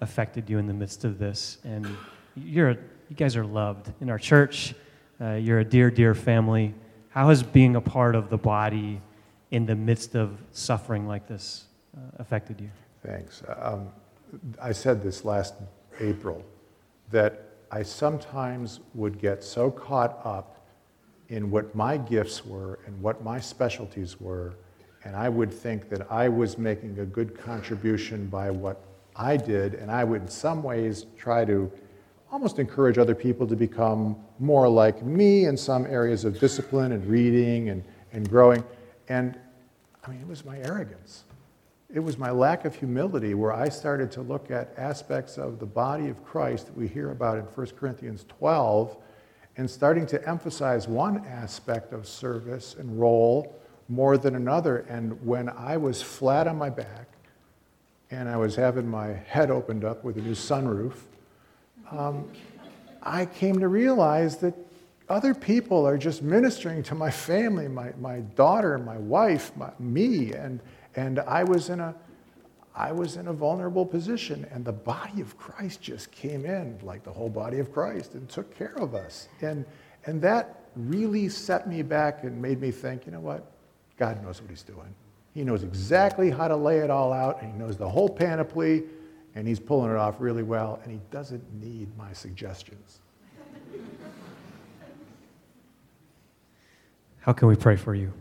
affected 0.00 0.48
you 0.48 0.58
in 0.58 0.66
the 0.66 0.74
midst 0.74 1.04
of 1.04 1.18
this? 1.18 1.58
And 1.64 1.86
you're, 2.36 2.70
you 2.70 3.16
guys 3.16 3.36
are 3.36 3.44
loved 3.44 3.92
in 4.00 4.10
our 4.10 4.18
church. 4.18 4.74
Uh, 5.20 5.32
you're 5.32 5.60
a 5.60 5.64
dear, 5.64 5.90
dear 5.90 6.14
family. 6.14 6.74
How 7.10 7.28
has 7.28 7.42
being 7.42 7.76
a 7.76 7.80
part 7.80 8.14
of 8.14 8.30
the 8.30 8.38
body 8.38 9.00
in 9.50 9.66
the 9.66 9.74
midst 9.74 10.14
of 10.14 10.38
suffering 10.52 11.06
like 11.06 11.26
this 11.26 11.64
uh, 11.96 12.00
affected 12.18 12.60
you? 12.60 12.70
Thanks. 13.04 13.42
Um, 13.58 13.88
I 14.60 14.72
said 14.72 15.02
this 15.02 15.24
last 15.24 15.54
April 15.98 16.44
that 17.10 17.46
I 17.70 17.82
sometimes 17.82 18.80
would 18.94 19.18
get 19.18 19.42
so 19.42 19.70
caught 19.70 20.20
up 20.24 20.66
in 21.28 21.50
what 21.50 21.74
my 21.74 21.96
gifts 21.96 22.44
were 22.44 22.78
and 22.86 23.00
what 23.00 23.22
my 23.22 23.40
specialties 23.40 24.20
were, 24.20 24.54
and 25.04 25.14
I 25.14 25.28
would 25.28 25.52
think 25.52 25.88
that 25.88 26.10
I 26.10 26.28
was 26.28 26.58
making 26.58 26.98
a 26.98 27.04
good 27.04 27.38
contribution 27.38 28.26
by 28.26 28.50
what 28.50 28.82
I 29.16 29.36
did, 29.36 29.74
and 29.74 29.90
I 29.90 30.04
would 30.04 30.22
in 30.22 30.28
some 30.28 30.62
ways 30.62 31.06
try 31.16 31.44
to 31.44 31.70
almost 32.32 32.58
encourage 32.58 32.98
other 32.98 33.14
people 33.14 33.46
to 33.46 33.56
become 33.56 34.16
more 34.38 34.68
like 34.68 35.02
me 35.02 35.46
in 35.46 35.56
some 35.56 35.86
areas 35.86 36.24
of 36.24 36.38
discipline 36.38 36.92
and 36.92 37.04
reading 37.06 37.70
and, 37.70 37.84
and 38.12 38.28
growing. 38.28 38.62
And 39.08 39.38
I 40.04 40.10
mean, 40.10 40.20
it 40.20 40.28
was 40.28 40.44
my 40.44 40.58
arrogance. 40.58 41.24
It 41.92 42.00
was 42.00 42.16
my 42.16 42.30
lack 42.30 42.64
of 42.64 42.74
humility 42.74 43.34
where 43.34 43.52
I 43.52 43.68
started 43.68 44.12
to 44.12 44.22
look 44.22 44.50
at 44.50 44.72
aspects 44.76 45.38
of 45.38 45.58
the 45.58 45.66
body 45.66 46.08
of 46.08 46.24
Christ 46.24 46.66
that 46.66 46.76
we 46.76 46.86
hear 46.86 47.10
about 47.10 47.38
in 47.38 47.44
1 47.44 47.66
Corinthians 47.76 48.24
12 48.28 48.96
and 49.56 49.68
starting 49.68 50.06
to 50.06 50.28
emphasize 50.28 50.86
one 50.86 51.26
aspect 51.26 51.92
of 51.92 52.06
service 52.06 52.76
and 52.78 53.00
role 53.00 53.60
more 53.88 54.16
than 54.16 54.36
another. 54.36 54.86
And 54.88 55.20
when 55.26 55.48
I 55.48 55.76
was 55.76 56.00
flat 56.00 56.46
on 56.46 56.56
my 56.56 56.70
back 56.70 57.08
and 58.10 58.28
I 58.28 58.36
was 58.36 58.56
having 58.56 58.88
my 58.88 59.12
head 59.12 59.50
opened 59.50 59.84
up 59.84 60.04
with 60.04 60.16
a 60.16 60.20
new 60.20 60.32
sunroof, 60.32 60.94
um, 61.90 62.28
I 63.02 63.26
came 63.26 63.58
to 63.60 63.68
realize 63.68 64.36
that 64.38 64.54
other 65.08 65.34
people 65.34 65.86
are 65.86 65.98
just 65.98 66.22
ministering 66.22 66.82
to 66.84 66.94
my 66.94 67.10
family, 67.10 67.66
my, 67.66 67.92
my 68.00 68.20
daughter, 68.20 68.78
my 68.78 68.98
wife, 68.98 69.56
my, 69.56 69.70
me, 69.78 70.32
and, 70.32 70.60
and 70.94 71.18
I 71.20 71.44
was 71.44 71.68
in 71.68 71.80
a 71.80 71.94
I 72.74 72.92
was 72.92 73.16
in 73.16 73.28
a 73.28 73.32
vulnerable 73.32 73.84
position, 73.84 74.46
and 74.52 74.64
the 74.64 74.72
body 74.72 75.20
of 75.20 75.36
Christ 75.36 75.82
just 75.82 76.10
came 76.12 76.46
in, 76.46 76.78
like 76.82 77.02
the 77.02 77.12
whole 77.12 77.28
body 77.28 77.58
of 77.58 77.72
Christ, 77.72 78.14
and 78.14 78.28
took 78.28 78.56
care 78.56 78.74
of 78.78 78.94
us. 78.94 79.28
And, 79.42 79.64
and 80.06 80.22
that 80.22 80.70
really 80.76 81.28
set 81.28 81.68
me 81.68 81.82
back 81.82 82.22
and 82.22 82.40
made 82.40 82.60
me 82.60 82.70
think, 82.70 83.06
you 83.06 83.12
know 83.12 83.20
what? 83.20 83.44
God 83.98 84.22
knows 84.22 84.40
what 84.40 84.50
He's 84.50 84.62
doing. 84.62 84.94
He 85.34 85.44
knows 85.44 85.62
exactly 85.62 86.30
how 86.30 86.48
to 86.48 86.56
lay 86.56 86.78
it 86.78 86.90
all 86.90 87.12
out, 87.12 87.40
and 87.40 87.52
He 87.52 87.58
knows 87.58 87.76
the 87.76 87.88
whole 87.88 88.08
panoply, 88.08 88.84
and 89.34 89.46
He's 89.46 89.60
pulling 89.60 89.90
it 89.90 89.96
off 89.96 90.16
really 90.18 90.42
well, 90.42 90.80
and 90.82 90.92
He 90.92 91.00
doesn't 91.10 91.44
need 91.60 91.88
my 91.96 92.12
suggestions. 92.12 93.00
How 97.20 97.32
can 97.32 97.48
we 97.48 97.56
pray 97.56 97.76
for 97.76 97.94
you? 97.94 98.12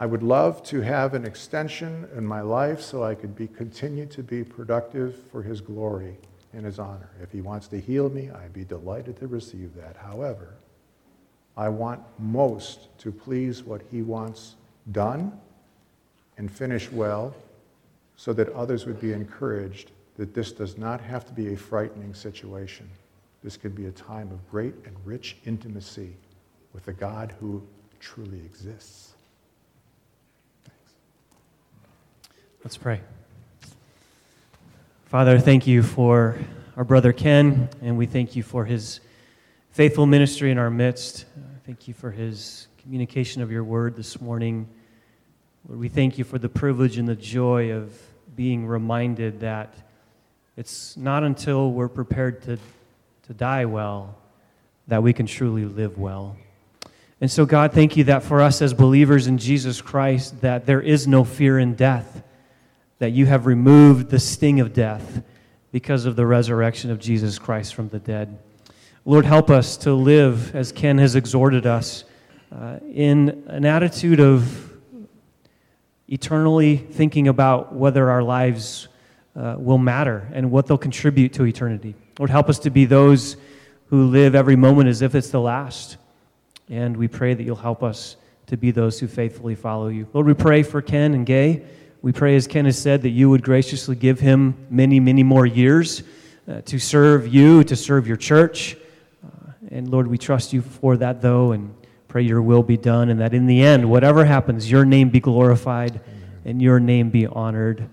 I 0.00 0.06
would 0.06 0.22
love 0.22 0.62
to 0.64 0.80
have 0.80 1.14
an 1.14 1.24
extension 1.24 2.08
in 2.16 2.24
my 2.24 2.40
life 2.40 2.80
so 2.80 3.02
I 3.02 3.14
could 3.14 3.36
be, 3.36 3.46
continue 3.46 4.06
to 4.06 4.22
be 4.22 4.42
productive 4.44 5.16
for 5.30 5.42
His 5.42 5.60
glory 5.60 6.16
and 6.52 6.64
His 6.64 6.78
honor. 6.78 7.10
If 7.22 7.30
He 7.30 7.42
wants 7.42 7.68
to 7.68 7.80
heal 7.80 8.08
me, 8.08 8.30
I'd 8.30 8.52
be 8.52 8.64
delighted 8.64 9.18
to 9.18 9.26
receive 9.26 9.74
that. 9.76 9.96
However, 9.96 10.54
I 11.56 11.68
want 11.68 12.00
most 12.18 12.96
to 12.98 13.12
please 13.12 13.62
what 13.62 13.82
He 13.90 14.02
wants 14.02 14.56
done 14.90 15.38
and 16.38 16.50
finish 16.50 16.90
well 16.90 17.34
so 18.16 18.32
that 18.32 18.48
others 18.50 18.86
would 18.86 19.00
be 19.00 19.12
encouraged 19.12 19.90
that 20.16 20.34
this 20.34 20.50
does 20.50 20.78
not 20.78 21.00
have 21.00 21.24
to 21.26 21.32
be 21.32 21.52
a 21.52 21.56
frightening 21.56 22.14
situation. 22.14 22.88
This 23.44 23.56
could 23.56 23.74
be 23.74 23.86
a 23.86 23.92
time 23.92 24.30
of 24.32 24.50
great 24.50 24.74
and 24.84 24.96
rich 25.04 25.36
intimacy 25.46 26.16
with 26.72 26.84
the 26.84 26.92
God 26.92 27.34
who 27.38 27.62
truly 28.00 28.38
exists. 28.38 29.12
Thanks. 30.64 30.92
Let's 32.64 32.76
pray. 32.76 33.00
Father, 35.06 35.38
thank 35.38 35.66
you 35.66 35.82
for 35.82 36.36
our 36.76 36.84
brother 36.84 37.12
Ken, 37.12 37.68
and 37.80 37.96
we 37.96 38.06
thank 38.06 38.36
you 38.36 38.42
for 38.42 38.64
his 38.64 39.00
faithful 39.70 40.06
ministry 40.06 40.50
in 40.50 40.58
our 40.58 40.70
midst. 40.70 41.24
Thank 41.64 41.86
you 41.86 41.94
for 41.94 42.10
his 42.10 42.66
communication 42.82 43.40
of 43.42 43.50
your 43.52 43.64
word 43.64 43.96
this 43.96 44.20
morning. 44.20 44.68
Lord, 45.68 45.80
we 45.80 45.90
thank 45.90 46.16
you 46.16 46.24
for 46.24 46.38
the 46.38 46.48
privilege 46.48 46.96
and 46.96 47.06
the 47.06 47.14
joy 47.14 47.72
of 47.72 47.92
being 48.34 48.66
reminded 48.66 49.40
that 49.40 49.74
it's 50.56 50.96
not 50.96 51.22
until 51.22 51.72
we're 51.72 51.90
prepared 51.90 52.40
to, 52.44 52.58
to 53.26 53.34
die 53.34 53.66
well 53.66 54.16
that 54.86 55.02
we 55.02 55.12
can 55.12 55.26
truly 55.26 55.66
live 55.66 55.98
well. 55.98 56.38
And 57.20 57.30
so, 57.30 57.44
God, 57.44 57.74
thank 57.74 57.98
you 57.98 58.04
that 58.04 58.22
for 58.22 58.40
us 58.40 58.62
as 58.62 58.72
believers 58.72 59.26
in 59.26 59.36
Jesus 59.36 59.82
Christ, 59.82 60.40
that 60.40 60.64
there 60.64 60.80
is 60.80 61.06
no 61.06 61.22
fear 61.22 61.58
in 61.58 61.74
death, 61.74 62.22
that 62.98 63.10
you 63.10 63.26
have 63.26 63.44
removed 63.44 64.08
the 64.08 64.18
sting 64.18 64.60
of 64.60 64.72
death 64.72 65.22
because 65.70 66.06
of 66.06 66.16
the 66.16 66.24
resurrection 66.24 66.90
of 66.90 66.98
Jesus 66.98 67.38
Christ 67.38 67.74
from 67.74 67.90
the 67.90 67.98
dead. 67.98 68.38
Lord, 69.04 69.26
help 69.26 69.50
us 69.50 69.76
to 69.78 69.92
live, 69.92 70.56
as 70.56 70.72
Ken 70.72 70.96
has 70.96 71.14
exhorted 71.14 71.66
us, 71.66 72.04
uh, 72.50 72.78
in 72.90 73.44
an 73.48 73.66
attitude 73.66 74.18
of 74.18 74.67
eternally 76.08 76.76
thinking 76.76 77.28
about 77.28 77.74
whether 77.74 78.10
our 78.10 78.22
lives 78.22 78.88
uh, 79.36 79.56
will 79.58 79.78
matter 79.78 80.28
and 80.32 80.50
what 80.50 80.66
they'll 80.66 80.78
contribute 80.78 81.32
to 81.34 81.44
eternity. 81.44 81.94
Lord, 82.18 82.30
help 82.30 82.48
us 82.48 82.58
to 82.60 82.70
be 82.70 82.86
those 82.86 83.36
who 83.86 84.06
live 84.06 84.34
every 84.34 84.56
moment 84.56 84.88
as 84.88 85.02
if 85.02 85.14
it's 85.14 85.30
the 85.30 85.40
last 85.40 85.96
and 86.70 86.96
we 86.96 87.08
pray 87.08 87.34
that 87.34 87.42
you'll 87.42 87.56
help 87.56 87.82
us 87.82 88.16
to 88.46 88.56
be 88.56 88.70
those 88.70 88.98
who 89.00 89.06
faithfully 89.06 89.54
follow 89.54 89.88
you. 89.88 90.06
Lord, 90.12 90.26
we 90.26 90.34
pray 90.34 90.62
for 90.62 90.82
Ken 90.82 91.14
and 91.14 91.24
Gay. 91.24 91.62
We 92.02 92.12
pray, 92.12 92.36
as 92.36 92.46
Ken 92.46 92.64
has 92.66 92.80
said, 92.80 93.02
that 93.02 93.10
you 93.10 93.30
would 93.30 93.42
graciously 93.42 93.96
give 93.96 94.20
him 94.20 94.54
many, 94.70 95.00
many 95.00 95.22
more 95.22 95.46
years 95.46 96.02
uh, 96.48 96.60
to 96.62 96.78
serve 96.78 97.26
you, 97.26 97.64
to 97.64 97.76
serve 97.76 98.06
your 98.06 98.16
church. 98.16 98.76
Uh, 99.24 99.52
and 99.70 99.90
Lord, 99.90 100.06
we 100.06 100.18
trust 100.18 100.52
you 100.52 100.62
for 100.62 100.96
that, 100.98 101.20
though, 101.20 101.52
and 101.52 101.74
pray 102.08 102.22
your 102.22 102.42
will 102.42 102.62
be 102.62 102.76
done, 102.76 103.10
and 103.10 103.20
that 103.20 103.34
in 103.34 103.46
the 103.46 103.62
end, 103.62 103.88
whatever 103.88 104.24
happens, 104.24 104.70
your 104.70 104.84
name 104.84 105.10
be 105.10 105.20
glorified 105.20 105.92
Amen. 105.92 106.30
and 106.44 106.62
your 106.62 106.80
name 106.80 107.10
be 107.10 107.26
honored, 107.26 107.88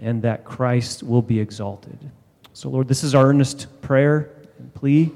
and 0.00 0.22
that 0.22 0.44
Christ 0.44 1.02
will 1.02 1.22
be 1.22 1.38
exalted. 1.38 1.98
So, 2.54 2.70
Lord, 2.70 2.88
this 2.88 3.04
is 3.04 3.14
our 3.14 3.28
earnest 3.28 3.80
prayer 3.82 4.30
and 4.58 4.72
plea. 4.74 5.12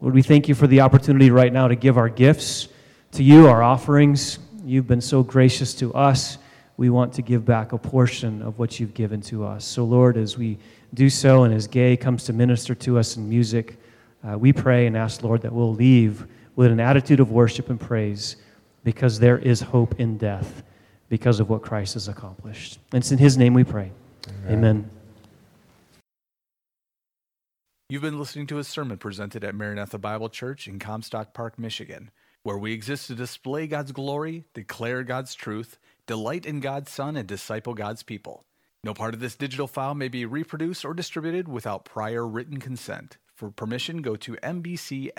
Lord, 0.00 0.14
we 0.14 0.22
thank 0.22 0.48
you 0.48 0.54
for 0.54 0.66
the 0.66 0.80
opportunity 0.80 1.30
right 1.30 1.52
now 1.52 1.68
to 1.68 1.74
give 1.74 1.98
our 1.98 2.08
gifts 2.08 2.68
to 3.12 3.22
you, 3.24 3.48
our 3.48 3.62
offerings. 3.62 4.38
You've 4.64 4.86
been 4.86 5.00
so 5.00 5.22
gracious 5.22 5.74
to 5.74 5.92
us. 5.92 6.38
We 6.76 6.90
want 6.90 7.12
to 7.14 7.22
give 7.22 7.44
back 7.44 7.72
a 7.72 7.78
portion 7.78 8.40
of 8.42 8.58
what 8.60 8.78
you've 8.78 8.94
given 8.94 9.20
to 9.22 9.44
us. 9.44 9.64
So, 9.64 9.84
Lord, 9.84 10.16
as 10.16 10.38
we 10.38 10.58
do 10.94 11.10
so 11.10 11.42
and 11.42 11.52
as 11.52 11.66
Gay 11.66 11.96
comes 11.96 12.24
to 12.24 12.32
minister 12.32 12.74
to 12.76 12.98
us 12.98 13.16
in 13.16 13.28
music, 13.28 13.76
uh, 14.26 14.38
we 14.38 14.52
pray 14.52 14.86
and 14.86 14.96
ask, 14.96 15.22
Lord, 15.22 15.42
that 15.42 15.52
we'll 15.52 15.74
leave 15.74 16.26
with 16.58 16.72
an 16.72 16.80
attitude 16.80 17.20
of 17.20 17.30
worship 17.30 17.70
and 17.70 17.78
praise 17.78 18.34
because 18.82 19.20
there 19.20 19.38
is 19.38 19.60
hope 19.60 20.00
in 20.00 20.18
death 20.18 20.64
because 21.08 21.38
of 21.38 21.48
what 21.48 21.62
Christ 21.62 21.94
has 21.94 22.08
accomplished. 22.08 22.80
And 22.92 23.00
it's 23.00 23.12
in 23.12 23.18
his 23.18 23.38
name 23.38 23.54
we 23.54 23.62
pray. 23.62 23.92
Amen. 24.44 24.58
Amen. 24.58 24.90
You've 27.88 28.02
been 28.02 28.18
listening 28.18 28.48
to 28.48 28.58
a 28.58 28.64
sermon 28.64 28.98
presented 28.98 29.44
at 29.44 29.54
Maranatha 29.54 29.98
Bible 29.98 30.28
Church 30.28 30.66
in 30.66 30.80
Comstock 30.80 31.32
Park, 31.32 31.60
Michigan, 31.60 32.10
where 32.42 32.58
we 32.58 32.72
exist 32.72 33.06
to 33.06 33.14
display 33.14 33.68
God's 33.68 33.92
glory, 33.92 34.44
declare 34.52 35.04
God's 35.04 35.36
truth, 35.36 35.78
delight 36.08 36.44
in 36.44 36.58
God's 36.58 36.90
Son, 36.90 37.16
and 37.16 37.28
disciple 37.28 37.74
God's 37.74 38.02
people. 38.02 38.44
No 38.82 38.94
part 38.94 39.14
of 39.14 39.20
this 39.20 39.36
digital 39.36 39.68
file 39.68 39.94
may 39.94 40.08
be 40.08 40.26
reproduced 40.26 40.84
or 40.84 40.92
distributed 40.92 41.46
without 41.46 41.84
prior 41.84 42.26
written 42.26 42.58
consent. 42.58 43.16
For 43.38 43.52
permission, 43.52 44.02
go 44.02 44.16
to 44.16 44.32
mbcmi.org. 44.42 45.14